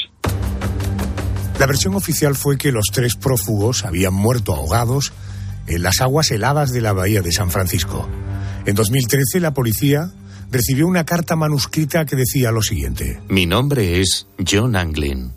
La 1.59 1.67
versión 1.67 1.95
oficial 1.95 2.35
fue 2.37 2.57
que 2.57 2.71
los 2.71 2.87
tres 2.93 3.17
prófugos 3.17 3.85
habían 3.85 4.15
muerto 4.15 4.55
ahogados 4.55 5.13
en 5.67 5.83
las 5.83 6.01
aguas 6.01 6.31
heladas 6.31 6.73
de 6.73 6.81
la 6.81 6.93
bahía 6.93 7.21
de 7.21 7.33
San 7.33 7.51
Francisco. 7.51 8.09
En 8.65 8.75
2013 8.75 9.41
la 9.41 9.55
policía 9.55 10.11
recibió 10.51 10.87
una 10.87 11.05
carta 11.05 11.37
manuscrita 11.37 12.05
que 12.05 12.17
decía 12.17 12.51
lo 12.51 12.63
siguiente. 12.63 13.21
Mi 13.29 13.47
nombre 13.47 14.01
es 14.01 14.27
John 14.47 14.77
Anglin. 14.77 15.33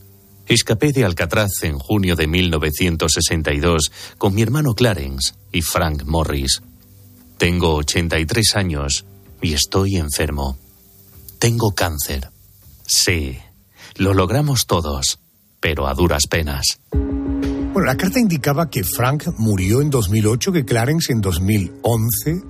Escapé 0.48 0.92
de 0.92 1.06
Alcatraz 1.06 1.64
en 1.64 1.78
junio 1.78 2.16
de 2.16 2.28
1962 2.28 3.92
con 4.18 4.34
mi 4.34 4.42
hermano 4.42 4.74
Clarence 4.74 5.34
y 5.52 5.62
Frank 5.62 6.04
Morris. 6.06 6.62
Tengo 7.38 7.76
83 7.76 8.56
años 8.56 9.06
y 9.42 9.54
estoy 9.54 9.96
enfermo. 9.96 10.58
Tengo 11.40 11.74
cáncer. 11.74 12.30
Sí, 12.86 13.38
lo 13.96 14.14
logramos 14.14 14.68
todos, 14.68 15.20
pero 15.60 15.88
a 15.88 15.94
duras 15.94 16.28
penas. 16.30 16.80
Bueno, 16.92 17.86
la 17.86 17.96
carta 17.96 18.20
indicaba 18.20 18.70
que 18.70 18.84
Frank 18.84 19.28
murió 19.38 19.82
en 19.82 19.90
2008, 19.90 20.52
que 20.52 20.66
Clarence 20.66 21.14
en 21.14 21.22
2011 21.22 22.42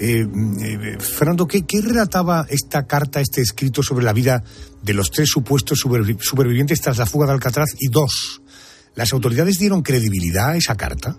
eh, 0.00 0.26
eh, 0.60 0.96
Fernando, 1.00 1.46
¿qué, 1.46 1.64
relataba 1.82 2.46
esta 2.48 2.86
carta, 2.86 3.20
este 3.20 3.40
escrito 3.40 3.82
sobre 3.82 4.04
la 4.04 4.12
vida 4.12 4.42
de 4.82 4.94
los 4.94 5.10
tres 5.10 5.28
supuestos 5.28 5.80
supervivientes 5.80 6.80
tras 6.80 6.98
la 6.98 7.06
fuga 7.06 7.26
de 7.26 7.32
Alcatraz? 7.32 7.70
Y 7.78 7.88
dos, 7.88 8.42
¿las 8.94 9.12
autoridades 9.12 9.58
dieron 9.58 9.82
credibilidad 9.82 10.50
a 10.50 10.56
esa 10.56 10.76
carta? 10.76 11.18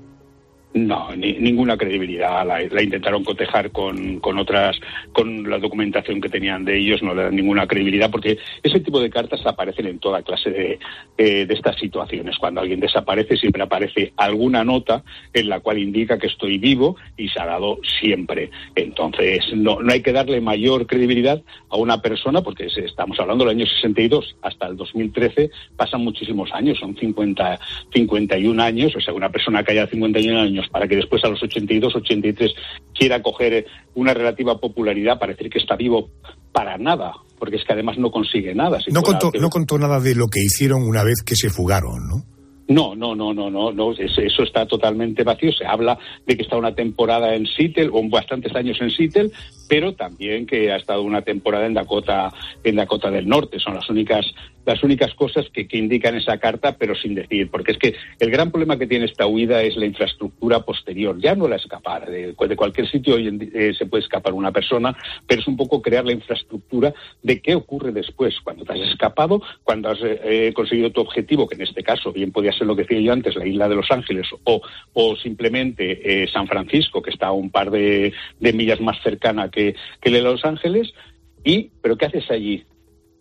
No, 0.72 1.16
ni, 1.16 1.34
ninguna 1.34 1.78
credibilidad. 1.78 2.46
La, 2.46 2.62
intentaron 2.84 3.24
cotejar 3.24 3.72
con, 3.72 4.20
con, 4.20 4.38
otras, 4.38 4.80
con 5.12 5.50
la 5.50 5.58
documentación 5.58 6.22
que 6.22 6.30
tenían 6.30 6.64
de 6.64 6.78
ellos, 6.78 7.02
no 7.02 7.16
le 7.16 7.24
dan 7.24 7.36
ninguna 7.36 7.66
credibilidad, 7.66 8.12
porque 8.12 8.38
ese 8.62 8.80
tipo 8.80 9.02
de 9.02 9.10
cartas 9.10 9.44
aparecen 9.48 9.88
en 9.88 9.98
toda 9.98 10.22
clase 10.22 10.52
de, 10.52 10.80
eh, 11.18 11.46
de 11.48 11.54
estas 11.56 11.76
situaciones. 11.78 12.38
Cuando 12.38 12.62
alguien 12.62 12.80
desaparece, 12.80 13.36
siempre 13.36 13.64
aparece 13.64 14.14
alguna 14.16 14.64
nota 14.64 15.04
en 15.34 15.50
la 15.50 15.60
cual 15.60 15.80
indica 15.80 16.20
que 16.20 16.28
estoy 16.28 16.60
vivo 16.60 16.98
y 17.18 17.30
se 17.30 17.40
ha 17.40 17.48
dado 17.48 17.80
siempre. 18.00 18.52
Entonces, 18.76 19.46
no, 19.56 19.82
no 19.82 19.92
hay 19.92 20.04
que 20.04 20.14
darle 20.14 20.40
mayor 20.40 20.86
credibilidad 20.86 21.42
a 21.70 21.78
una 21.78 22.00
persona, 22.00 22.44
porque 22.44 22.68
estamos 22.68 23.20
hablando 23.20 23.44
del 23.44 23.58
año 23.58 23.66
62 23.66 24.36
hasta 24.44 24.68
el 24.68 24.78
2013, 24.78 25.50
pasan 25.76 26.04
muchísimos 26.04 26.54
años, 26.54 26.78
son 26.78 26.96
50, 26.96 27.60
51 27.92 28.62
años, 28.62 28.96
o 28.96 29.02
sea, 29.02 29.16
una 29.16 29.30
persona 29.30 29.64
que 29.64 29.72
haya 29.72 29.88
51 29.88 30.40
años 30.40 30.60
para 30.72 30.88
que 30.88 30.96
después 30.96 31.24
a 31.24 31.30
los 31.30 31.42
82, 31.42 31.96
83 31.96 32.52
quiera 32.94 33.22
coger 33.22 33.66
una 33.96 34.14
relativa 34.14 34.60
popularidad 34.60 35.20
para 35.20 35.34
decir 35.34 35.50
que 35.50 35.60
está 35.60 35.76
vivo 35.76 36.10
para 36.52 36.78
nada, 36.78 37.14
porque 37.38 37.58
es 37.58 37.64
que 37.66 37.74
además 37.74 37.98
no 37.98 38.12
consigue 38.12 38.54
nada. 38.54 38.80
no, 38.92 39.02
contó, 39.02 39.32
no 39.40 39.50
contó 39.50 39.78
nada 39.78 40.00
de 40.00 40.16
lo 40.16 40.28
que 40.28 40.42
hicieron 40.42 40.84
una 40.84 41.04
vez 41.04 41.22
que 41.26 41.36
se 41.36 41.50
fugaron, 41.50 42.08
¿no? 42.08 42.24
No, 42.70 42.96
no, 42.96 43.16
no, 43.16 43.34
no, 43.34 43.50
no, 43.50 43.72
no, 43.72 43.94
eso 43.94 44.44
está 44.44 44.68
totalmente 44.68 45.24
vacío. 45.24 45.52
Se 45.52 45.66
habla 45.66 45.98
de 46.28 46.38
que 46.38 46.44
está 46.44 46.56
una 46.56 46.76
temporada 46.76 47.34
en 47.34 47.48
Seattle 47.48 47.90
o 47.92 48.08
bastantes 48.08 48.56
años 48.56 48.78
en 48.80 48.92
Seattle, 48.92 49.32
pero 49.70 49.94
también 49.94 50.46
que 50.48 50.72
ha 50.72 50.78
estado 50.78 51.04
una 51.04 51.22
temporada 51.22 51.68
en 51.68 51.76
Dakota, 51.76 52.34
en 52.64 52.76
Dakota 52.76 53.12
del 53.12 53.30
Norte. 53.30 53.60
Son 53.60 53.76
las 53.76 53.88
únicas, 53.90 54.26
las 54.66 54.84
únicas 54.84 55.14
cosas 55.14 55.46
que, 55.54 55.68
que 55.68 55.78
indican 55.78 56.16
esa 56.16 56.40
carta, 56.40 56.76
pero 56.76 56.96
sin 56.96 57.14
decir, 57.14 57.50
porque 57.52 57.74
es 57.74 57.78
que 57.78 57.96
el 58.20 58.32
gran 58.32 58.50
problema 58.50 58.78
que 58.80 58.88
tiene 58.88 59.06
esta 59.06 59.28
huida 59.28 59.62
es 59.62 59.78
la 59.78 59.86
infraestructura 59.86 60.62
posterior, 60.62 61.16
ya 61.22 61.36
no 61.36 61.48
la 61.48 61.58
escapar. 61.58 62.10
De, 62.10 62.34
de 62.34 62.56
cualquier 62.56 62.90
sitio 62.90 63.16
hoy 63.16 63.28
en 63.28 63.52
eh, 63.54 63.74
se 63.78 63.86
puede 63.86 64.04
escapar 64.04 64.34
una 64.34 64.52
persona, 64.52 64.98
pero 65.28 65.42
es 65.42 65.48
un 65.48 65.56
poco 65.56 65.82
crear 65.82 66.04
la 66.04 66.14
infraestructura 66.14 66.92
de 67.22 67.40
qué 67.40 67.54
ocurre 67.54 67.92
después, 67.92 68.34
cuando 68.44 68.66
te 68.66 68.74
has 68.74 68.90
escapado, 68.90 69.40
cuando 69.64 69.90
has 69.90 70.00
eh, 70.02 70.52
conseguido 70.56 70.92
tu 70.92 71.02
objetivo, 71.02 71.48
que 71.48 71.56
en 71.56 71.62
este 71.62 71.84
caso 71.84 72.12
bien 72.12 72.32
podía 72.32 72.52
ser 72.54 72.66
lo 72.66 72.76
que 72.76 72.82
decía 72.82 73.00
yo 73.02 73.14
antes, 73.14 73.36
la 73.36 73.46
isla 73.46 73.70
de 73.70 73.76
Los 73.76 73.92
Ángeles, 73.92 74.26
o, 74.46 74.62
o 74.94 75.16
simplemente 75.16 76.24
eh, 76.24 76.28
San 76.28 76.48
Francisco, 76.48 77.04
que 77.04 77.12
está 77.12 77.28
a 77.28 77.34
un 77.34 77.52
par 77.52 77.70
de, 77.70 78.14
de 78.40 78.54
millas 78.54 78.82
más 78.82 78.98
cercana 79.04 79.52
que, 79.52 79.59
que 80.02 80.12
de 80.12 80.22
Los 80.22 80.46
Ángeles, 80.46 80.94
y, 81.44 81.72
pero 81.82 81.98
¿qué 81.98 82.06
haces 82.06 82.30
allí? 82.30 82.66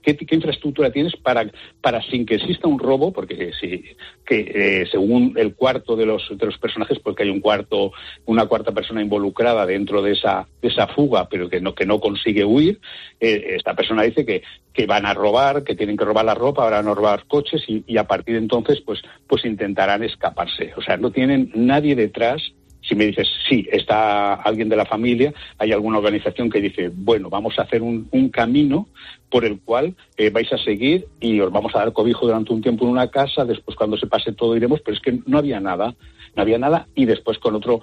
¿Qué, 0.02 0.16
qué, 0.16 0.36
infraestructura 0.36 0.90
tienes 0.90 1.14
para, 1.16 1.50
para 1.82 2.00
sin 2.02 2.24
que 2.24 2.36
exista 2.36 2.68
un 2.68 2.78
robo? 2.78 3.12
Porque 3.12 3.52
si, 3.60 3.84
que 4.24 4.52
eh, 4.54 4.86
según 4.90 5.34
el 5.36 5.54
cuarto 5.54 5.96
de 5.96 6.06
los, 6.06 6.22
de 6.30 6.46
los 6.46 6.56
personajes, 6.56 6.98
porque 7.00 7.24
hay 7.24 7.30
un 7.30 7.40
cuarto, 7.40 7.92
una 8.24 8.46
cuarta 8.46 8.72
persona 8.72 9.02
involucrada 9.02 9.66
dentro 9.66 10.00
de 10.00 10.12
esa, 10.12 10.48
de 10.62 10.68
esa 10.68 10.86
fuga, 10.86 11.28
pero 11.28 11.50
que 11.50 11.60
no, 11.60 11.74
que 11.74 11.84
no 11.84 12.00
consigue 12.00 12.44
huir, 12.44 12.80
eh, 13.20 13.56
esta 13.56 13.74
persona 13.74 14.02
dice 14.02 14.24
que, 14.24 14.42
que 14.72 14.86
van 14.86 15.04
a 15.04 15.14
robar, 15.14 15.64
que 15.64 15.74
tienen 15.74 15.96
que 15.96 16.04
robar 16.04 16.24
la 16.24 16.34
ropa, 16.34 16.70
van 16.70 16.88
a 16.88 16.94
robar 16.94 17.24
coches 17.26 17.62
y, 17.66 17.84
y 17.86 17.98
a 17.98 18.04
partir 18.04 18.36
de 18.36 18.40
entonces 18.40 18.80
pues, 18.80 19.02
pues 19.26 19.44
intentarán 19.44 20.04
escaparse. 20.04 20.72
O 20.76 20.82
sea, 20.82 20.96
no 20.96 21.10
tienen 21.10 21.50
nadie 21.54 21.96
detrás 21.96 22.40
si 22.88 22.94
me 22.94 23.06
dices, 23.06 23.28
sí, 23.48 23.68
está 23.70 24.34
alguien 24.34 24.68
de 24.68 24.76
la 24.76 24.86
familia, 24.86 25.32
hay 25.58 25.72
alguna 25.72 25.98
organización 25.98 26.48
que 26.48 26.60
dice, 26.60 26.90
bueno, 26.94 27.28
vamos 27.28 27.58
a 27.58 27.62
hacer 27.62 27.82
un, 27.82 28.08
camino 28.32 28.88
por 29.30 29.44
el 29.44 29.60
cual 29.60 29.94
eh, 30.16 30.30
vais 30.30 30.52
a 30.52 30.58
seguir 30.58 31.06
y 31.20 31.40
os 31.40 31.50
vamos 31.50 31.74
a 31.74 31.80
dar 31.80 31.92
cobijo 31.92 32.26
durante 32.26 32.52
un 32.52 32.62
tiempo 32.62 32.84
en 32.84 32.90
una 32.90 33.08
casa, 33.08 33.44
después 33.44 33.76
cuando 33.76 33.96
se 33.96 34.06
pase 34.06 34.32
todo 34.32 34.56
iremos, 34.56 34.80
pero 34.80 34.96
es 34.96 35.02
que 35.02 35.18
no 35.26 35.38
había 35.38 35.60
nada, 35.60 35.94
no 36.34 36.42
había 36.42 36.58
nada 36.58 36.86
y 36.94 37.04
después 37.04 37.38
con 37.38 37.54
otro 37.54 37.82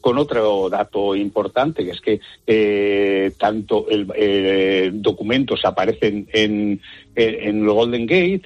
con 0.00 0.18
otro 0.18 0.68
dato 0.68 1.14
importante, 1.16 1.84
que 1.84 1.90
es 1.90 2.00
que 2.00 2.20
eh, 2.46 3.32
tanto 3.38 3.88
el 3.88 4.06
eh, 4.14 4.90
documentos 4.92 5.64
aparecen 5.64 6.28
en, 6.32 6.80
en, 7.14 7.66
Golden 7.66 8.06
Gate, 8.06 8.42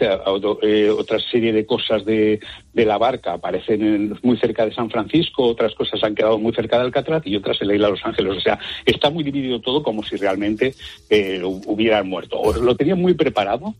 eh, 0.62 0.90
otra 0.90 1.18
serie 1.18 1.52
de 1.52 1.66
cosas 1.66 2.04
de, 2.04 2.40
de 2.72 2.84
la 2.84 2.98
barca 2.98 3.34
aparecen 3.34 3.82
en, 3.82 4.18
muy 4.22 4.36
cerca 4.38 4.64
de 4.64 4.74
San 4.74 4.90
Francisco, 4.90 5.44
otras 5.44 5.74
cosas 5.74 6.02
han 6.04 6.14
quedado 6.14 6.38
muy 6.38 6.52
cerca 6.52 6.78
de 6.78 6.84
Alcatraz 6.84 7.26
y 7.26 7.36
otras 7.36 7.60
en 7.60 7.68
la 7.68 7.74
isla 7.74 7.86
de 7.88 7.92
Los 7.92 8.06
Ángeles. 8.06 8.36
O 8.36 8.40
sea, 8.40 8.58
está 8.84 9.10
muy 9.10 9.24
dividido 9.24 9.60
todo 9.60 9.82
como 9.82 10.02
si 10.02 10.16
realmente 10.16 10.74
eh, 11.08 11.40
hubieran 11.42 12.08
muerto. 12.08 12.40
Lo 12.60 12.76
tenían 12.76 13.00
muy 13.00 13.14
preparado 13.14 13.74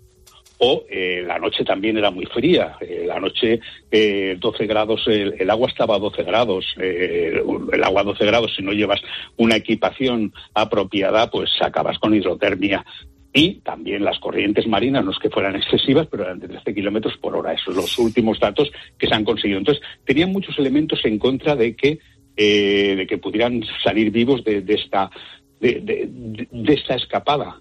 o 0.63 0.85
eh, 0.91 1.25
la 1.27 1.39
noche 1.39 1.65
también 1.65 1.97
era 1.97 2.11
muy 2.11 2.27
fría. 2.27 2.77
Eh, 2.81 3.05
la 3.07 3.19
noche, 3.19 3.61
eh, 3.91 4.37
12 4.39 4.67
grados, 4.67 5.03
el, 5.07 5.35
el, 5.39 5.49
agua 5.49 5.69
estaba 5.69 5.97
a 5.97 5.99
12 5.99 6.23
grados. 6.23 6.67
Eh, 6.79 7.43
el 7.73 7.83
agua 7.85 8.03
a 8.03 8.05
12 8.05 8.27
grados, 8.27 8.53
si 8.55 8.63
no 8.63 8.73
llevas 8.73 9.01
una 9.39 9.57
equipación 9.57 10.35
apropiada, 10.53 11.31
pues 11.31 11.51
acabas 11.63 11.99
con 11.99 12.15
hidrotermia. 12.15 12.85
Y 13.33 13.61
también 13.61 14.05
las 14.05 14.19
corrientes 14.19 14.67
marinas, 14.67 15.03
no 15.03 15.13
es 15.13 15.19
que 15.19 15.31
fueran 15.31 15.57
excesivas, 15.57 16.09
pero 16.11 16.25
eran 16.25 16.41
de 16.41 16.49
13 16.49 16.75
kilómetros 16.75 17.17
por 17.17 17.35
hora. 17.35 17.55
Esos 17.55 17.67
son 17.67 17.77
los 17.77 17.99
últimos 17.99 18.39
datos 18.39 18.71
que 18.99 19.07
se 19.07 19.15
han 19.15 19.25
conseguido. 19.25 19.61
Entonces, 19.61 19.83
tenían 20.05 20.31
muchos 20.31 20.59
elementos 20.59 21.01
en 21.05 21.19
contra 21.19 21.57
de 21.57 21.75
que, 21.75 22.01
de 22.37 23.07
que 23.09 23.19
pudieran 23.19 23.63
salir 23.83 24.11
vivos 24.11 24.45
de, 24.45 24.61
de 24.61 24.75
esta, 24.75 25.11
de 25.59 26.75
esta 26.75 26.97
escapada. 26.97 27.61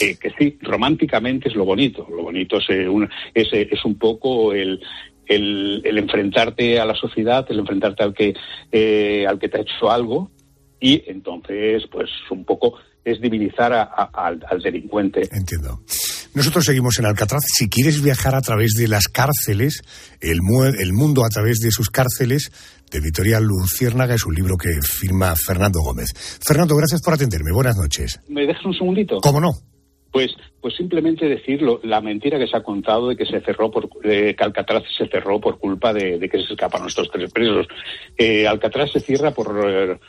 Eh, 0.00 0.16
que 0.16 0.30
sí, 0.38 0.58
románticamente 0.62 1.48
es 1.48 1.54
lo 1.54 1.64
bonito. 1.64 2.06
Lo 2.10 2.24
bonito 2.24 2.58
es, 2.58 2.64
eh, 2.70 2.88
un, 2.88 3.08
es, 3.34 3.48
es 3.52 3.84
un 3.84 3.96
poco 3.98 4.52
el, 4.52 4.80
el, 5.26 5.82
el, 5.84 5.98
enfrentarte 5.98 6.80
a 6.80 6.84
la 6.84 6.94
sociedad, 6.94 7.46
el 7.48 7.60
enfrentarte 7.60 8.02
al 8.02 8.14
que, 8.14 8.34
eh, 8.72 9.26
al 9.28 9.38
que 9.38 9.48
te 9.48 9.58
ha 9.58 9.62
hecho 9.62 9.90
algo 9.90 10.30
y 10.80 11.02
entonces, 11.06 11.84
pues 11.90 12.08
un 12.30 12.44
poco 12.44 12.74
es 13.04 13.20
divinizar 13.20 13.72
a, 13.72 13.82
al, 13.82 14.40
delincuente. 14.62 15.22
Entiendo. 15.30 15.80
Nosotros 16.34 16.64
seguimos 16.64 16.98
en 16.98 17.06
Alcatraz. 17.06 17.42
Si 17.46 17.68
quieres 17.68 18.02
viajar 18.02 18.34
a 18.34 18.40
través 18.40 18.72
de 18.72 18.88
las 18.88 19.08
cárceles, 19.08 19.82
el, 20.20 20.38
el 20.78 20.92
mundo 20.92 21.24
a 21.24 21.28
través 21.28 21.58
de 21.58 21.70
sus 21.70 21.90
cárceles, 21.90 22.50
de 22.90 22.98
Editorial 22.98 23.44
Luciérnaga 23.44 24.14
es 24.14 24.26
un 24.26 24.34
libro 24.34 24.56
que 24.56 24.80
firma 24.82 25.34
Fernando 25.36 25.80
Gómez. 25.80 26.12
Fernando, 26.44 26.76
gracias 26.76 27.00
por 27.02 27.14
atenderme. 27.14 27.52
Buenas 27.52 27.76
noches. 27.76 28.20
¿Me 28.28 28.46
dejas 28.46 28.64
un 28.64 28.74
segundito? 28.74 29.20
¿Cómo 29.20 29.40
no? 29.40 29.52
Pues, 30.12 30.32
pues 30.60 30.74
simplemente 30.74 31.28
decirlo, 31.28 31.78
la 31.84 32.00
mentira 32.00 32.36
que 32.36 32.48
se 32.48 32.56
ha 32.56 32.64
contado 32.64 33.08
de 33.08 33.16
que 33.16 33.24
se 33.24 33.40
cerró 33.42 33.70
por 33.70 33.88
eh, 34.02 34.34
que 34.36 34.44
Alcatraz 34.44 34.82
se 34.98 35.06
cerró 35.06 35.40
por 35.40 35.60
culpa 35.60 35.92
de, 35.92 36.18
de 36.18 36.28
que 36.28 36.38
se 36.38 36.52
escapan 36.52 36.84
estos 36.84 37.08
tres 37.12 37.30
presos. 37.32 37.68
Eh, 38.18 38.44
Alcatraz 38.44 38.90
se 38.90 38.98
cierra 38.98 39.30
por 39.30 39.54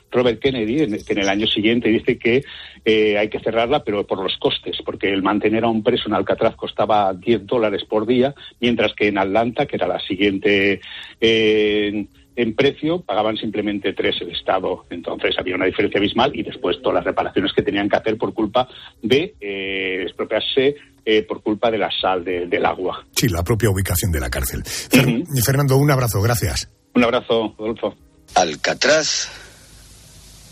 Robert 0.09 0.41
Kennedy, 0.41 0.81
en, 0.81 1.03
que 1.03 1.13
en 1.13 1.19
el 1.19 1.29
año 1.29 1.45
siguiente 1.45 1.89
dice 1.89 2.17
que 2.17 2.41
eh, 2.83 3.15
hay 3.19 3.29
que 3.29 3.39
cerrarla, 3.41 3.83
pero 3.83 4.07
por 4.07 4.23
los 4.23 4.35
costes, 4.37 4.77
porque 4.83 5.13
el 5.13 5.21
mantener 5.21 5.65
a 5.65 5.69
un 5.69 5.83
preso 5.83 6.07
en 6.07 6.15
Alcatraz 6.15 6.55
costaba 6.55 7.13
10 7.13 7.45
dólares 7.45 7.83
por 7.87 8.07
día, 8.07 8.33
mientras 8.59 8.93
que 8.95 9.09
en 9.09 9.19
Atlanta, 9.19 9.67
que 9.67 9.75
era 9.75 9.87
la 9.87 9.99
siguiente 9.99 10.81
eh, 11.19 12.07
en 12.35 12.55
precio 12.55 13.01
pagaban 13.01 13.37
simplemente 13.37 13.93
tres 13.93 14.15
el 14.21 14.31
Estado. 14.31 14.85
Entonces 14.89 15.35
había 15.37 15.55
una 15.55 15.65
diferencia 15.65 15.99
abismal 15.99 16.31
y 16.33 16.43
después 16.43 16.77
todas 16.81 16.95
las 16.95 17.05
reparaciones 17.05 17.51
que 17.53 17.61
tenían 17.61 17.89
que 17.89 17.97
hacer 17.97 18.17
por 18.17 18.33
culpa 18.33 18.67
de 19.01 19.35
eh, 19.39 20.03
expropiarse 20.03 20.75
eh, 21.05 21.23
por 21.23 21.41
culpa 21.41 21.71
de 21.71 21.77
la 21.77 21.89
sal 21.91 22.23
de, 22.23 22.45
del 22.47 22.65
agua. 22.65 23.05
Sí, 23.15 23.27
la 23.27 23.43
propia 23.43 23.69
ubicación 23.69 24.11
de 24.11 24.19
la 24.19 24.29
cárcel. 24.29 24.63
Fer 24.65 25.07
uh 25.07 25.11
-huh. 25.11 25.43
Fernando, 25.43 25.77
un 25.77 25.91
abrazo, 25.91 26.21
gracias. 26.21 26.69
Un 26.93 27.03
abrazo, 27.03 27.55
Adolfo. 27.57 27.95
Alcatraz 28.35 29.29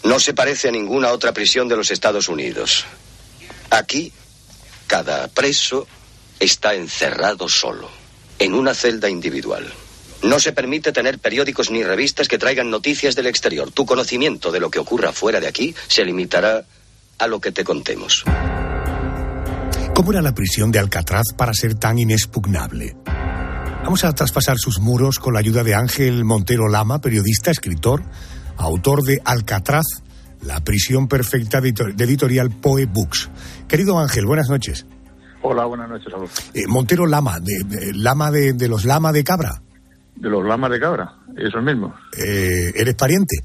no 0.04 0.20
se 0.20 0.34
parece 0.34 0.70
a 0.70 0.72
ninguna 0.72 1.12
otra 1.12 1.34
prisión 1.34 1.68
de 1.68 1.76
los 1.76 1.92
Estados 1.92 2.30
Unidos. 2.30 2.86
Aquí, 3.70 4.12
cada 4.88 5.28
preso 5.28 5.88
está 6.40 6.74
encerrado 6.74 7.48
solo, 7.48 7.90
en 8.40 8.54
una 8.54 8.74
celda 8.74 9.10
individual. 9.10 9.66
No 10.24 10.40
se 10.40 10.52
permite 10.52 10.92
tener 10.92 11.20
periódicos 11.20 11.72
ni 11.72 11.82
revistas 11.84 12.28
que 12.28 12.38
traigan 12.38 12.70
noticias 12.70 13.16
del 13.16 13.28
exterior. 13.28 13.72
Tu 13.72 13.86
conocimiento 13.86 14.52
de 14.52 14.60
lo 14.60 14.70
que 14.70 14.80
ocurra 14.80 15.14
fuera 15.14 15.40
de 15.40 15.48
aquí 15.48 15.74
se 15.88 16.04
limitará 16.04 16.66
a 17.18 17.28
lo 17.28 17.40
que 17.40 17.52
te 17.52 17.64
contemos. 17.64 18.26
¿Cómo 19.94 20.12
era 20.12 20.22
la 20.22 20.34
prisión 20.34 20.72
de 20.72 20.80
Alcatraz 20.80 21.34
para 21.38 21.54
ser 21.54 21.76
tan 21.76 22.00
inexpugnable? 22.00 22.98
Vamos 23.84 24.04
a 24.04 24.14
traspasar 24.14 24.58
sus 24.58 24.80
muros 24.80 25.20
con 25.20 25.34
la 25.34 25.40
ayuda 25.40 25.64
de 25.64 25.74
Ángel 25.74 26.26
Montero 26.26 26.68
Lama, 26.68 27.00
periodista, 27.00 27.50
escritor, 27.52 28.04
autor 28.58 29.04
de 29.04 29.22
Alcatraz, 29.24 29.86
la 30.42 30.60
prisión 30.62 31.08
perfecta 31.08 31.62
de 31.62 31.70
editorial 32.04 32.50
Poe 32.52 32.86
Books. 32.86 33.30
Querido 33.68 33.98
Ángel, 34.00 34.26
buenas 34.26 34.50
noches. 34.50 34.86
Hola, 35.42 35.66
buenas 35.66 35.90
noches, 35.90 36.14
Adolfo. 36.14 36.42
Eh, 36.54 36.68
Montero 36.68 37.06
Lama, 37.06 37.40
de, 37.40 37.64
de, 37.64 37.94
Lama 37.94 38.32
de, 38.32 38.52
de 38.52 38.68
los 38.68 38.84
Lama 38.84 39.14
de 39.14 39.24
Cabra 39.24 39.62
de 40.20 40.30
los 40.30 40.46
lamas 40.46 40.72
de 40.72 40.80
cabra, 40.80 41.14
esos 41.38 41.64
mismos. 41.64 41.94
Eh, 42.18 42.72
¿Eres 42.76 42.96
pariente? 42.96 43.38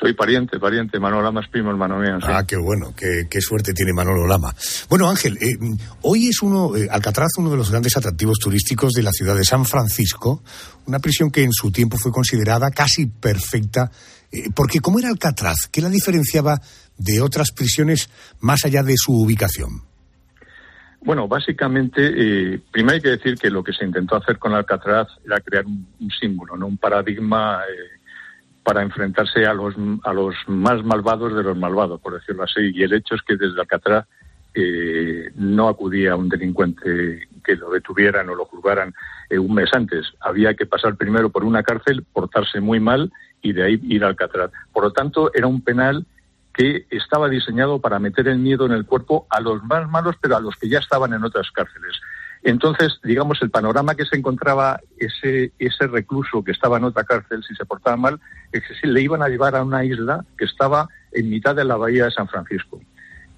Soy 0.00 0.12
pariente, 0.12 0.58
pariente. 0.58 0.98
Manolo 0.98 1.22
Lama 1.22 1.40
es 1.40 1.48
primo 1.48 1.70
hermano 1.70 1.98
mío. 1.98 2.18
Sí. 2.20 2.26
Ah, 2.28 2.44
qué 2.46 2.56
bueno, 2.56 2.92
qué, 2.96 3.26
qué, 3.30 3.40
suerte 3.40 3.72
tiene 3.72 3.92
Manolo 3.92 4.26
Lama. 4.26 4.54
Bueno, 4.88 5.08
Ángel, 5.08 5.38
eh, 5.40 5.56
hoy 6.02 6.28
es 6.28 6.42
uno, 6.42 6.76
eh, 6.76 6.88
Alcatraz, 6.90 7.30
uno 7.38 7.50
de 7.50 7.56
los 7.56 7.70
grandes 7.70 7.96
atractivos 7.96 8.38
turísticos 8.38 8.92
de 8.92 9.02
la 9.02 9.12
ciudad 9.12 9.36
de 9.36 9.44
San 9.44 9.64
Francisco, 9.64 10.42
una 10.86 10.98
prisión 10.98 11.30
que 11.30 11.42
en 11.42 11.52
su 11.52 11.70
tiempo 11.70 11.96
fue 11.96 12.12
considerada 12.12 12.70
casi 12.70 13.06
perfecta. 13.06 13.90
Eh, 14.32 14.50
porque, 14.54 14.80
¿cómo 14.80 14.98
era 14.98 15.08
Alcatraz? 15.08 15.68
¿Qué 15.70 15.80
la 15.80 15.88
diferenciaba 15.88 16.60
de 16.98 17.20
otras 17.20 17.52
prisiones 17.52 18.10
más 18.40 18.64
allá 18.64 18.82
de 18.82 18.96
su 18.96 19.12
ubicación? 19.12 19.93
Bueno, 21.04 21.28
básicamente, 21.28 22.00
eh, 22.16 22.60
primero 22.70 22.94
hay 22.94 23.00
que 23.02 23.10
decir 23.10 23.36
que 23.36 23.50
lo 23.50 23.62
que 23.62 23.74
se 23.74 23.84
intentó 23.84 24.16
hacer 24.16 24.38
con 24.38 24.54
Alcatraz 24.54 25.08
era 25.24 25.38
crear 25.40 25.66
un, 25.66 26.10
símbolo, 26.18 26.56
¿no? 26.56 26.66
un 26.66 26.78
paradigma 26.78 27.60
eh, 27.68 28.00
para 28.62 28.80
enfrentarse 28.82 29.44
a 29.44 29.52
los, 29.52 29.74
a 30.02 30.14
los 30.14 30.34
más 30.46 30.82
malvados 30.82 31.36
de 31.36 31.42
los 31.42 31.58
malvados, 31.58 32.00
por 32.00 32.14
decirlo 32.14 32.44
así. 32.44 32.72
Y 32.74 32.82
el 32.84 32.94
hecho 32.94 33.16
es 33.16 33.22
que 33.22 33.36
desde 33.36 33.60
Alcatraz 33.60 34.06
eh, 34.54 35.30
no 35.34 35.68
acudía 35.68 36.16
un 36.16 36.30
delincuente 36.30 37.28
que 37.44 37.56
lo 37.56 37.70
detuvieran 37.70 38.30
o 38.30 38.34
lo 38.34 38.46
juzgaran 38.46 38.94
eh, 39.28 39.38
un 39.38 39.52
mes 39.52 39.68
antes. 39.74 40.06
Había 40.20 40.54
que 40.54 40.64
pasar 40.64 40.96
primero 40.96 41.28
por 41.28 41.44
una 41.44 41.62
cárcel, 41.62 42.02
portarse 42.14 42.60
muy 42.60 42.80
mal 42.80 43.12
y 43.42 43.52
de 43.52 43.62
ahí 43.62 43.80
ir 43.82 44.04
a 44.04 44.08
Alcatraz. 44.08 44.52
Por 44.72 44.84
lo 44.84 44.92
tanto, 44.92 45.30
era 45.34 45.46
un 45.46 45.60
penal 45.60 46.06
que 46.54 46.86
estaba 46.90 47.28
diseñado 47.28 47.80
para 47.80 47.98
meter 47.98 48.28
el 48.28 48.38
miedo 48.38 48.64
en 48.64 48.72
el 48.72 48.86
cuerpo 48.86 49.26
a 49.28 49.40
los 49.40 49.62
más 49.64 49.90
malos, 49.90 50.16
pero 50.20 50.36
a 50.36 50.40
los 50.40 50.56
que 50.56 50.68
ya 50.68 50.78
estaban 50.78 51.12
en 51.12 51.24
otras 51.24 51.50
cárceles. 51.50 52.00
Entonces, 52.44 53.00
digamos, 53.02 53.42
el 53.42 53.50
panorama 53.50 53.94
que 53.94 54.04
se 54.04 54.16
encontraba 54.16 54.78
ese, 54.98 55.52
ese 55.58 55.86
recluso 55.86 56.44
que 56.44 56.52
estaba 56.52 56.76
en 56.76 56.84
otra 56.84 57.04
cárcel, 57.04 57.42
si 57.42 57.54
se 57.54 57.64
portaba 57.64 57.96
mal, 57.96 58.20
es 58.52 58.62
que 58.80 58.86
le 58.86 59.00
iban 59.00 59.22
a 59.22 59.28
llevar 59.28 59.56
a 59.56 59.64
una 59.64 59.84
isla 59.84 60.24
que 60.38 60.44
estaba 60.44 60.88
en 61.12 61.30
mitad 61.30 61.56
de 61.56 61.64
la 61.64 61.76
bahía 61.76 62.04
de 62.04 62.10
San 62.10 62.28
Francisco, 62.28 62.80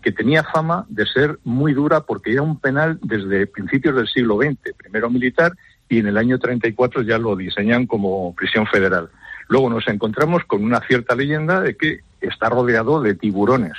que 0.02 0.12
tenía 0.12 0.42
fama 0.42 0.84
de 0.88 1.06
ser 1.06 1.38
muy 1.44 1.72
dura 1.72 2.00
porque 2.00 2.32
era 2.32 2.42
un 2.42 2.58
penal 2.58 2.98
desde 3.00 3.46
principios 3.46 3.96
del 3.96 4.08
siglo 4.08 4.38
XX, 4.38 4.74
primero 4.76 5.08
militar, 5.08 5.52
y 5.88 6.00
en 6.00 6.08
el 6.08 6.18
año 6.18 6.38
34 6.38 7.02
ya 7.02 7.16
lo 7.16 7.36
diseñan 7.36 7.86
como 7.86 8.34
prisión 8.34 8.66
federal. 8.66 9.08
Luego 9.48 9.70
nos 9.70 9.86
encontramos 9.86 10.44
con 10.44 10.64
una 10.64 10.80
cierta 10.80 11.14
leyenda 11.14 11.60
de 11.60 11.76
que 11.76 12.00
está 12.28 12.48
rodeado 12.48 13.00
de 13.00 13.14
tiburones 13.14 13.74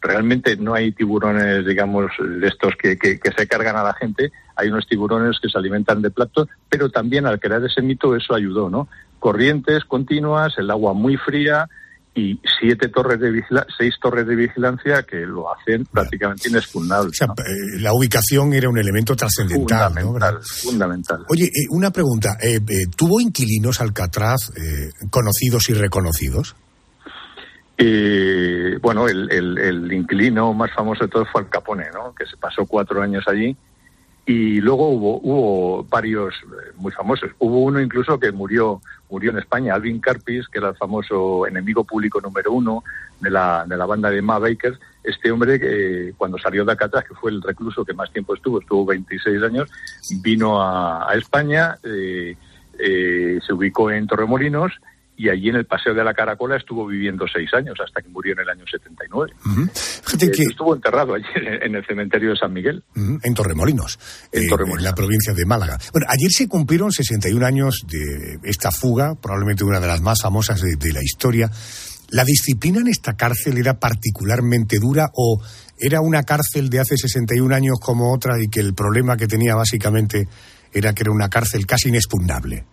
realmente 0.00 0.56
no 0.56 0.74
hay 0.74 0.92
tiburones, 0.92 1.64
digamos, 1.66 2.10
de 2.18 2.48
estos 2.48 2.72
que, 2.80 2.96
que, 2.96 3.18
se 3.36 3.46
cargan 3.46 3.76
a 3.76 3.82
la 3.82 3.94
gente, 3.94 4.32
hay 4.56 4.68
unos 4.68 4.86
tiburones 4.88 5.38
que 5.40 5.48
se 5.48 5.58
alimentan 5.58 6.02
de 6.02 6.10
plato, 6.10 6.48
pero 6.68 6.90
también 6.90 7.26
al 7.26 7.38
crear 7.38 7.62
ese 7.64 7.82
mito 7.82 8.16
eso 8.16 8.34
ayudó, 8.34 8.70
¿no? 8.70 8.88
Corrientes 9.18 9.84
continuas, 9.84 10.54
el 10.56 10.70
agua 10.70 10.94
muy 10.94 11.16
fría 11.18 11.68
y 12.14 12.40
siete 12.58 12.88
torres 12.88 13.20
de 13.20 13.30
seis 13.78 13.94
torres 14.02 14.26
de 14.26 14.34
vigilancia 14.34 15.04
que 15.04 15.18
lo 15.18 15.52
hacen 15.52 15.84
prácticamente 15.84 16.48
inexpugnable. 16.48 17.12
Eh, 17.12 17.80
la 17.80 17.92
ubicación 17.92 18.52
era 18.52 18.68
un 18.68 18.78
elemento 18.78 19.14
trascendental. 19.14 19.92
Fundamental, 19.92 20.38
fundamental. 20.42 21.24
Oye, 21.28 21.44
eh, 21.44 21.66
una 21.70 21.90
pregunta. 21.92 22.36
Eh, 22.42 22.58
¿Tuvo 22.96 23.20
inquilinos 23.20 23.80
Alcatraz 23.80 24.50
conocidos 25.10 25.68
y 25.68 25.74
reconocidos? 25.74 26.56
Y 27.82 28.76
bueno, 28.76 29.08
el, 29.08 29.30
el, 29.32 29.90
inquilino 29.90 30.52
más 30.52 30.70
famoso 30.72 31.04
de 31.04 31.10
todos 31.10 31.26
fue 31.30 31.40
Al 31.40 31.48
Capone, 31.48 31.86
¿no? 31.94 32.14
que 32.14 32.26
se 32.26 32.36
pasó 32.36 32.66
cuatro 32.66 33.00
años 33.00 33.26
allí. 33.26 33.56
Y 34.26 34.60
luego 34.60 34.90
hubo, 34.90 35.18
hubo 35.22 35.84
varios 35.84 36.34
eh, 36.34 36.72
muy 36.76 36.92
famosos. 36.92 37.30
Hubo 37.38 37.60
uno 37.64 37.80
incluso 37.80 38.20
que 38.20 38.32
murió, 38.32 38.82
murió 39.08 39.30
en 39.30 39.38
España, 39.38 39.74
Alvin 39.74 39.98
Carpis, 39.98 40.46
que 40.48 40.58
era 40.58 40.68
el 40.68 40.76
famoso 40.76 41.46
enemigo 41.46 41.82
público 41.84 42.20
número 42.20 42.52
uno 42.52 42.84
de 43.18 43.30
la, 43.30 43.64
de 43.66 43.78
la 43.78 43.86
banda 43.86 44.10
de 44.10 44.20
Ma 44.20 44.38
Bakers. 44.38 44.78
Este 45.02 45.30
hombre, 45.30 45.58
que 45.58 46.12
cuando 46.18 46.36
salió 46.36 46.66
de 46.66 46.72
Alcatraz, 46.72 47.04
que 47.04 47.14
fue 47.14 47.30
el 47.30 47.40
recluso 47.40 47.82
que 47.86 47.94
más 47.94 48.12
tiempo 48.12 48.34
estuvo, 48.34 48.60
estuvo 48.60 48.84
26 48.84 49.42
años, 49.42 49.70
vino 50.22 50.60
a, 50.62 51.08
España, 51.14 51.78
eh, 51.82 52.36
eh, 52.78 53.40
se 53.44 53.52
ubicó 53.54 53.90
en 53.90 54.06
Torremolinos 54.06 54.70
y 55.20 55.28
allí 55.28 55.50
en 55.50 55.56
el 55.56 55.66
Paseo 55.66 55.92
de 55.92 56.02
la 56.02 56.14
Caracola 56.14 56.56
estuvo 56.56 56.86
viviendo 56.86 57.26
seis 57.30 57.50
años 57.52 57.76
hasta 57.84 58.00
que 58.00 58.08
murió 58.08 58.32
en 58.32 58.40
el 58.40 58.48
año 58.48 58.64
79. 58.64 59.32
Eh, 60.18 60.30
estuvo 60.48 60.74
enterrado 60.74 61.14
allí 61.14 61.26
en 61.36 61.74
el 61.74 61.84
cementerio 61.84 62.30
de 62.30 62.36
San 62.36 62.54
Miguel. 62.54 62.82
En 62.94 63.34
Torremolinos, 63.34 63.98
en, 64.32 64.44
eh, 64.44 64.48
en 64.50 64.82
la 64.82 64.94
provincia 64.94 65.34
de 65.34 65.44
Málaga. 65.44 65.78
Bueno, 65.92 66.06
ayer 66.08 66.30
se 66.30 66.48
cumplieron 66.48 66.90
61 66.90 67.44
años 67.44 67.84
de 67.86 68.38
esta 68.44 68.70
fuga, 68.70 69.14
probablemente 69.20 69.62
una 69.62 69.78
de 69.78 69.88
las 69.88 70.00
más 70.00 70.22
famosas 70.22 70.62
de, 70.62 70.76
de 70.76 70.92
la 70.94 71.02
historia. 71.02 71.50
¿La 72.08 72.24
disciplina 72.24 72.80
en 72.80 72.88
esta 72.88 73.14
cárcel 73.14 73.58
era 73.58 73.78
particularmente 73.78 74.78
dura 74.78 75.10
o 75.14 75.42
era 75.78 76.00
una 76.00 76.22
cárcel 76.22 76.70
de 76.70 76.80
hace 76.80 76.96
61 76.96 77.54
años 77.54 77.76
como 77.78 78.14
otra 78.14 78.42
y 78.42 78.48
que 78.48 78.60
el 78.60 78.72
problema 78.72 79.18
que 79.18 79.26
tenía 79.26 79.54
básicamente 79.54 80.26
era 80.72 80.94
que 80.94 81.02
era 81.02 81.12
una 81.12 81.28
cárcel 81.28 81.66
casi 81.66 81.90
inexpugnable? 81.90 82.64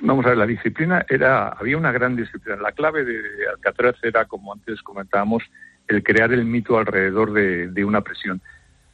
Vamos 0.00 0.26
a 0.26 0.30
ver, 0.30 0.38
la 0.38 0.46
disciplina 0.46 1.06
era, 1.08 1.48
había 1.48 1.76
una 1.76 1.92
gran 1.92 2.16
disciplina. 2.16 2.56
La 2.56 2.72
clave 2.72 3.04
de 3.04 3.20
Alcatraz 3.48 3.96
era, 4.02 4.24
como 4.24 4.52
antes 4.52 4.82
comentábamos, 4.82 5.44
el 5.86 6.02
crear 6.02 6.32
el 6.32 6.44
mito 6.44 6.78
alrededor 6.78 7.32
de, 7.32 7.84
una 7.84 8.00
presión. 8.00 8.42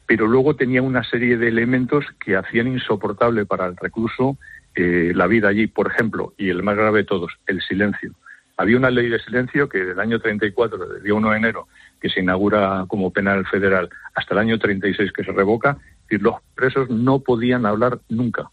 Pero 0.05 0.27
luego 0.27 0.55
tenía 0.55 0.81
una 0.81 1.03
serie 1.03 1.37
de 1.37 1.47
elementos 1.47 2.05
que 2.23 2.35
hacían 2.35 2.67
insoportable 2.67 3.45
para 3.45 3.65
el 3.65 3.77
recluso 3.77 4.37
eh, 4.75 5.11
la 5.15 5.25
vida 5.25 5.47
allí. 5.47 5.67
Por 5.67 5.87
ejemplo, 5.87 6.33
y 6.37 6.49
el 6.49 6.61
más 6.61 6.75
grave 6.75 6.99
de 6.99 7.05
todos, 7.05 7.33
el 7.47 7.61
silencio. 7.61 8.13
Había 8.57 8.77
una 8.77 8.91
ley 8.91 9.09
de 9.09 9.19
silencio 9.19 9.67
que 9.67 9.79
del 9.79 9.99
año 9.99 10.19
34, 10.19 10.77
del 10.77 11.03
día 11.03 11.15
1 11.15 11.31
de 11.31 11.37
enero, 11.37 11.67
que 11.99 12.09
se 12.09 12.19
inaugura 12.19 12.85
como 12.87 13.11
penal 13.11 13.45
federal, 13.47 13.89
hasta 14.13 14.35
el 14.35 14.39
año 14.39 14.59
36 14.59 15.11
que 15.13 15.23
se 15.23 15.31
revoca, 15.31 15.77
y 16.11 16.19
los 16.19 16.35
presos 16.53 16.89
no 16.91 17.21
podían 17.21 17.65
hablar 17.65 17.99
nunca. 18.07 18.51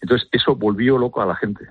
Entonces, 0.00 0.26
eso 0.32 0.56
volvió 0.56 0.96
loco 0.96 1.20
a 1.20 1.26
la 1.26 1.36
gente 1.36 1.68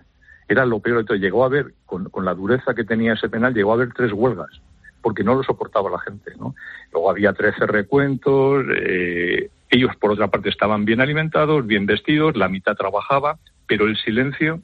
era 0.52 0.66
lo 0.66 0.80
peor 0.80 1.00
de 1.00 1.04
todo. 1.06 1.18
Llegó 1.18 1.44
a 1.44 1.48
haber, 1.48 1.74
con, 1.86 2.10
la 2.24 2.34
dureza 2.34 2.74
que 2.74 2.84
tenía 2.84 3.14
ese 3.14 3.30
penal, 3.30 3.54
llegó 3.54 3.72
a 3.72 3.76
haber 3.76 3.94
tres 3.94 4.12
huelgas, 4.12 4.62
porque 5.02 5.24
no 5.24 5.36
lo 5.36 5.44
soportaba 5.44 5.90
la 5.90 6.00
gente. 6.00 6.34
¿no? 6.38 6.56
Luego 6.92 7.10
había 7.10 7.34
trece 7.34 7.66
recuentos, 7.66 8.66
eh, 8.76 9.50
ellos 9.70 9.96
por 9.96 10.12
otra 10.12 10.28
parte 10.28 10.50
estaban 10.50 10.84
bien 10.84 11.02
alimentados, 11.02 11.66
bien 11.66 11.86
vestidos, 11.86 12.36
la 12.36 12.50
mitad 12.50 12.76
trabajaba, 12.76 13.38
pero 13.68 13.88
el 13.88 13.96
silencio 13.98 14.62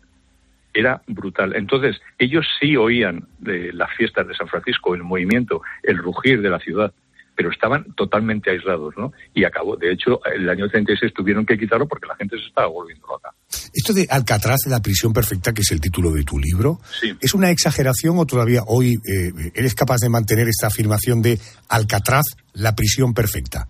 era 0.73 1.02
brutal. 1.08 1.56
Entonces, 1.56 2.00
ellos 2.19 2.45
sí 2.60 2.76
oían 2.76 3.28
de 3.39 3.71
las 3.73 3.91
fiestas 3.95 4.28
de 4.28 4.36
San 4.36 4.47
Francisco, 4.47 4.93
el 4.93 5.04
movimiento, 5.04 5.62
el 5.84 5.97
rugir 5.97 6.41
de 6.41 6.50
la 6.50 6.60
ciudad, 6.60 6.93
pero 7.36 7.50
estaban 7.50 7.93
totalmente 7.93 8.52
aislados, 8.52 8.97
¿no? 8.97 9.13
Y 9.34 9.43
acabó, 9.43 9.78
de 9.78 9.91
hecho, 9.91 10.19
el 10.26 10.50
año 10.50 10.67
36 10.67 11.13
tuvieron 11.13 11.45
que 11.45 11.58
quitarlo 11.58 11.88
porque 11.88 12.08
la 12.08 12.15
gente 12.15 12.38
se 12.38 12.45
estaba 12.45 12.67
volviendo 12.67 13.08
loca. 13.08 13.32
Esto 13.77 13.93
de 13.93 14.07
Alcatraz, 14.09 14.61
de 14.65 14.71
la 14.71 14.81
prisión 14.81 15.13
perfecta, 15.13 15.53
que 15.53 15.61
es 15.61 15.71
el 15.71 15.79
título 15.79 16.09
de 16.09 16.23
tu 16.23 16.39
libro, 16.39 16.79
¿es 17.21 17.35
una 17.35 17.51
exageración 17.51 18.17
o 18.17 18.25
todavía 18.25 18.61
hoy 18.65 18.95
eh, 18.95 19.51
eres 19.53 19.75
capaz 19.75 19.97
de 20.01 20.09
mantener 20.09 20.47
esta 20.47 20.65
afirmación 20.65 21.21
de 21.21 21.37
Alcatraz, 21.69 22.25
la 22.55 22.75
prisión 22.75 23.13
perfecta? 23.13 23.67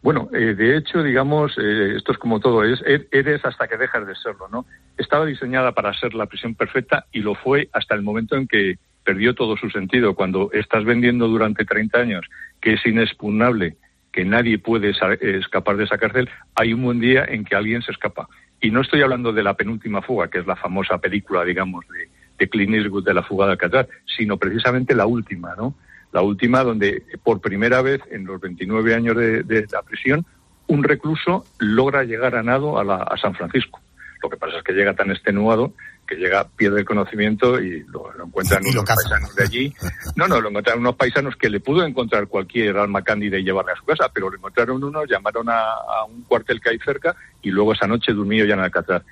Bueno, 0.00 0.28
eh, 0.32 0.54
de 0.54 0.76
hecho, 0.76 1.02
digamos, 1.02 1.58
eh, 1.58 1.96
esto 1.96 2.12
es 2.12 2.18
como 2.18 2.38
todo, 2.38 2.62
es, 2.62 2.80
er, 2.86 3.08
eres 3.10 3.44
hasta 3.44 3.66
que 3.66 3.76
dejas 3.76 4.06
de 4.06 4.14
serlo, 4.14 4.46
¿no? 4.46 4.64
Estaba 4.96 5.26
diseñada 5.26 5.72
para 5.72 5.92
ser 5.92 6.14
la 6.14 6.26
prisión 6.26 6.54
perfecta 6.54 7.06
y 7.10 7.18
lo 7.18 7.34
fue 7.34 7.68
hasta 7.72 7.96
el 7.96 8.02
momento 8.02 8.36
en 8.36 8.46
que 8.46 8.78
perdió 9.02 9.34
todo 9.34 9.56
su 9.56 9.70
sentido. 9.70 10.14
Cuando 10.14 10.52
estás 10.52 10.84
vendiendo 10.84 11.26
durante 11.26 11.64
30 11.64 11.98
años 11.98 12.24
que 12.60 12.74
es 12.74 12.86
inexpugnable, 12.86 13.74
que 14.12 14.24
nadie 14.24 14.58
puede 14.58 14.92
escapar 15.20 15.76
de 15.76 15.84
esa 15.84 15.98
cárcel, 15.98 16.30
hay 16.54 16.74
un 16.74 16.84
buen 16.84 17.00
día 17.00 17.24
en 17.24 17.44
que 17.44 17.56
alguien 17.56 17.82
se 17.82 17.90
escapa. 17.90 18.28
Y 18.62 18.70
no 18.70 18.80
estoy 18.80 19.02
hablando 19.02 19.32
de 19.32 19.42
la 19.42 19.54
penúltima 19.54 20.00
fuga, 20.00 20.28
que 20.28 20.38
es 20.38 20.46
la 20.46 20.56
famosa 20.56 20.96
película, 20.98 21.44
digamos, 21.44 21.84
de, 21.88 22.08
de 22.38 22.48
Clint 22.48 22.74
Eastwood 22.74 23.04
de 23.04 23.12
la 23.12 23.22
fuga 23.22 23.46
de 23.46 23.52
Alcatraz, 23.52 23.88
sino 24.16 24.36
precisamente 24.36 24.94
la 24.94 25.04
última, 25.04 25.54
¿no? 25.56 25.74
La 26.12 26.22
última 26.22 26.62
donde 26.62 27.02
por 27.24 27.40
primera 27.40 27.82
vez 27.82 28.00
en 28.10 28.24
los 28.24 28.40
29 28.40 28.94
años 28.94 29.16
de, 29.16 29.66
la 29.72 29.82
prisión 29.82 30.24
un 30.68 30.84
recluso 30.84 31.44
logra 31.58 32.04
llegar 32.04 32.36
a 32.36 32.42
nado 32.42 32.78
a 32.78 33.16
San 33.16 33.34
Francisco. 33.34 33.80
Lo 34.22 34.30
que 34.30 34.36
pasa 34.36 34.58
es 34.58 34.62
que 34.62 34.72
llega 34.72 34.94
tan 34.94 35.10
extenuado 35.10 35.74
que 36.12 36.20
llega, 36.20 36.46
pierde 36.48 36.80
el 36.80 36.84
conocimiento 36.84 37.60
y 37.60 37.84
lo, 37.84 38.12
encuentran 38.22 38.62
unos 38.66 38.84
paisanos 38.84 39.34
de 39.34 39.44
allí. 39.44 39.74
No, 40.16 40.28
no, 40.28 40.40
lo 40.40 40.50
encontraron 40.50 40.82
unos 40.82 40.96
paisanos 40.96 41.36
que 41.36 41.48
le 41.48 41.60
pudo 41.60 41.84
encontrar 41.86 42.26
cualquier 42.28 42.76
alma 42.76 43.02
cándida 43.02 43.38
y 43.38 43.44
llevarle 43.44 43.72
a 43.72 43.76
su 43.76 43.84
casa, 43.84 44.10
pero 44.12 44.28
lo 44.28 44.36
encontraron 44.36 44.82
unos, 44.82 45.08
llamaron 45.08 45.48
a, 45.48 46.04
un 46.08 46.22
cuartel 46.22 46.60
que 46.60 46.70
hay 46.70 46.78
cerca 46.78 47.16
y 47.40 47.50
luego 47.50 47.72
esa 47.72 47.86
noche 47.86 48.12
durmió 48.12 48.44
ya 48.44 48.54
en 48.54 48.60
Alcatraz. 48.60 49.02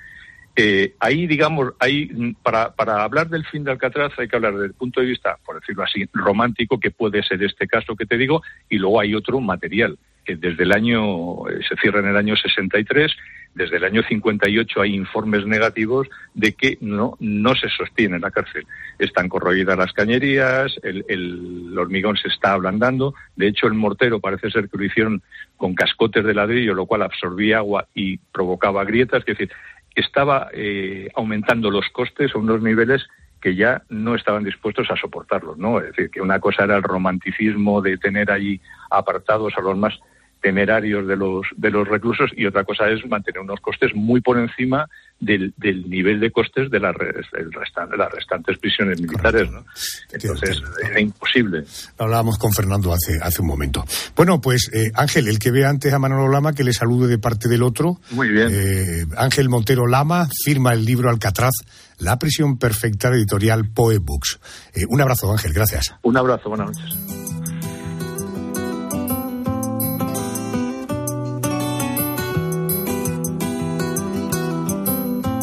Eh, 0.55 0.95
ahí, 0.99 1.27
digamos, 1.27 1.73
ahí, 1.79 2.35
para, 2.43 2.75
para 2.75 3.03
hablar 3.03 3.29
del 3.29 3.45
fin 3.45 3.63
de 3.63 3.71
Alcatraz 3.71 4.11
hay 4.17 4.27
que 4.27 4.35
hablar 4.35 4.53
desde 4.53 4.67
el 4.67 4.73
punto 4.73 4.99
de 4.99 5.07
vista, 5.07 5.37
por 5.45 5.59
decirlo 5.59 5.83
así, 5.83 6.07
romántico, 6.13 6.79
que 6.79 6.91
puede 6.91 7.23
ser 7.23 7.41
este 7.43 7.67
caso 7.67 7.95
que 7.95 8.05
te 8.05 8.17
digo, 8.17 8.43
y 8.69 8.77
luego 8.77 8.99
hay 8.99 9.15
otro 9.15 9.39
material, 9.39 9.97
que 10.25 10.35
desde 10.35 10.63
el 10.63 10.71
año, 10.71 11.47
eh, 11.49 11.59
se 11.67 11.75
cierra 11.77 11.99
en 11.99 12.07
el 12.07 12.17
año 12.17 12.35
63, 12.35 13.15
desde 13.53 13.77
el 13.77 13.83
año 13.83 14.01
58 14.01 14.81
hay 14.81 14.95
informes 14.95 15.45
negativos 15.45 16.07
de 16.33 16.53
que 16.53 16.77
no, 16.79 17.17
no 17.19 17.53
se 17.55 17.67
sostiene 17.69 18.17
la 18.19 18.31
cárcel. 18.31 18.65
Están 18.97 19.27
corroídas 19.27 19.77
las 19.77 19.91
cañerías, 19.91 20.73
el, 20.83 21.03
el, 21.09 21.77
hormigón 21.77 22.15
se 22.15 22.29
está 22.29 22.53
ablandando. 22.53 23.13
De 23.35 23.47
hecho, 23.47 23.67
el 23.67 23.73
mortero 23.73 24.19
parece 24.21 24.49
ser 24.51 24.69
que 24.69 24.77
lo 24.77 24.85
hicieron 24.85 25.21
con 25.57 25.75
cascotes 25.75 26.23
de 26.23 26.33
ladrillo, 26.33 26.73
lo 26.73 26.85
cual 26.85 27.01
absorbía 27.01 27.57
agua 27.57 27.87
y 27.93 28.17
provocaba 28.17 28.85
grietas. 28.85 29.19
Es 29.19 29.37
decir, 29.37 29.51
estaba 29.95 30.49
eh, 30.53 31.09
aumentando 31.15 31.69
los 31.69 31.89
costes 31.89 32.33
a 32.33 32.37
unos 32.37 32.61
niveles 32.61 33.05
que 33.41 33.55
ya 33.55 33.81
no 33.89 34.15
estaban 34.15 34.43
dispuestos 34.43 34.89
a 34.91 34.95
soportarlos, 34.95 35.57
¿no? 35.57 35.79
Es 35.79 35.87
decir, 35.87 36.11
que 36.11 36.21
una 36.21 36.39
cosa 36.39 36.63
era 36.63 36.77
el 36.77 36.83
romanticismo 36.83 37.81
de 37.81 37.97
tener 37.97 38.31
allí 38.31 38.61
apartados 38.89 39.53
a 39.57 39.61
los 39.61 39.75
más 39.75 39.99
temerarios 40.41 41.07
de 41.07 41.15
los, 41.15 41.45
de 41.55 41.69
los 41.69 41.87
reclusos 41.87 42.31
y 42.35 42.45
otra 42.45 42.63
cosa 42.63 42.89
es 42.89 43.05
mantener 43.07 43.41
unos 43.41 43.59
costes 43.59 43.91
muy 43.93 44.21
por 44.21 44.37
encima 44.37 44.87
del, 45.19 45.53
del 45.55 45.89
nivel 45.89 46.19
de 46.19 46.31
costes 46.31 46.69
de, 46.69 46.79
las 46.79 46.95
las 46.95 48.11
restantes 48.11 48.57
prisiones 48.57 48.99
militares. 48.99 49.49
¿no? 49.51 49.63
Entonces, 50.11 50.61
era 50.83 50.99
imposible. 50.99 51.63
Hablábamos 51.97 52.37
con 52.37 52.51
Fernando 52.51 52.91
hace, 52.91 53.19
hace 53.21 53.41
un 53.41 53.47
momento. 53.47 53.85
Bueno, 54.15 54.41
pues 54.41 54.69
eh, 54.73 54.91
Ángel, 54.95 55.27
el 55.27 55.39
que 55.39 55.51
ve 55.51 55.65
antes 55.65 55.93
a 55.93 55.99
Manolo 55.99 56.27
Lama, 56.27 56.53
que 56.53 56.63
le 56.63 56.73
salude 56.73 57.07
de 57.07 57.19
parte 57.19 57.47
del 57.47 57.63
otro. 57.63 57.99
Muy 58.11 58.29
bien. 58.29 58.49
Eh, 58.51 59.05
Ángel 59.15 59.47
Montero 59.47 59.87
Lama 59.87 60.27
firma 60.43 60.73
el 60.73 60.83
libro 60.83 61.09
Alcatraz, 61.09 61.53
La 61.99 62.17
prisión 62.17 62.57
perfecta, 62.57 63.09
editorial 63.09 63.69
Poe 63.71 63.99
Books. 63.99 64.39
Eh, 64.73 64.85
un 64.89 65.01
abrazo, 65.01 65.31
Ángel, 65.31 65.53
gracias. 65.53 65.93
Un 66.01 66.17
abrazo, 66.17 66.49
buenas 66.49 66.71
noches. 66.71 67.20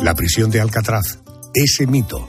La 0.09 0.15
prisión 0.15 0.51
de 0.51 0.59
Alcatraz, 0.59 1.19
ese 1.53 1.87
mito. 1.87 2.27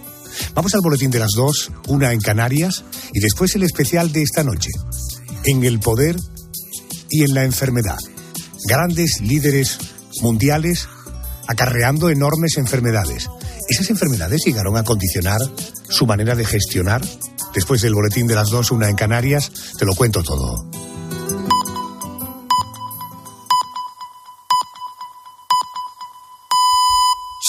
Vamos 0.53 0.75
al 0.75 0.81
boletín 0.81 1.11
de 1.11 1.19
las 1.19 1.31
dos, 1.33 1.71
una 1.87 2.11
en 2.11 2.19
Canarias 2.19 2.83
y 3.13 3.21
después 3.21 3.55
el 3.55 3.63
especial 3.63 4.11
de 4.11 4.21
esta 4.21 4.43
noche. 4.43 4.69
En 5.45 5.63
el 5.63 5.79
poder 5.79 6.17
y 7.09 7.23
en 7.23 7.33
la 7.33 7.45
enfermedad. 7.45 7.97
Grandes 8.67 9.21
líderes 9.21 9.77
mundiales 10.21 10.89
acarreando 11.47 12.09
enormes 12.09 12.57
enfermedades. 12.57 13.29
¿Esas 13.69 13.89
enfermedades 13.89 14.41
llegaron 14.45 14.75
a 14.75 14.83
condicionar 14.83 15.39
su 15.87 16.05
manera 16.05 16.35
de 16.35 16.43
gestionar? 16.43 17.01
Después 17.55 17.81
del 17.81 17.95
boletín 17.95 18.27
de 18.27 18.35
las 18.35 18.49
dos, 18.49 18.71
una 18.71 18.89
en 18.89 18.97
Canarias, 18.97 19.53
te 19.77 19.85
lo 19.85 19.95
cuento 19.95 20.21
todo. 20.21 20.69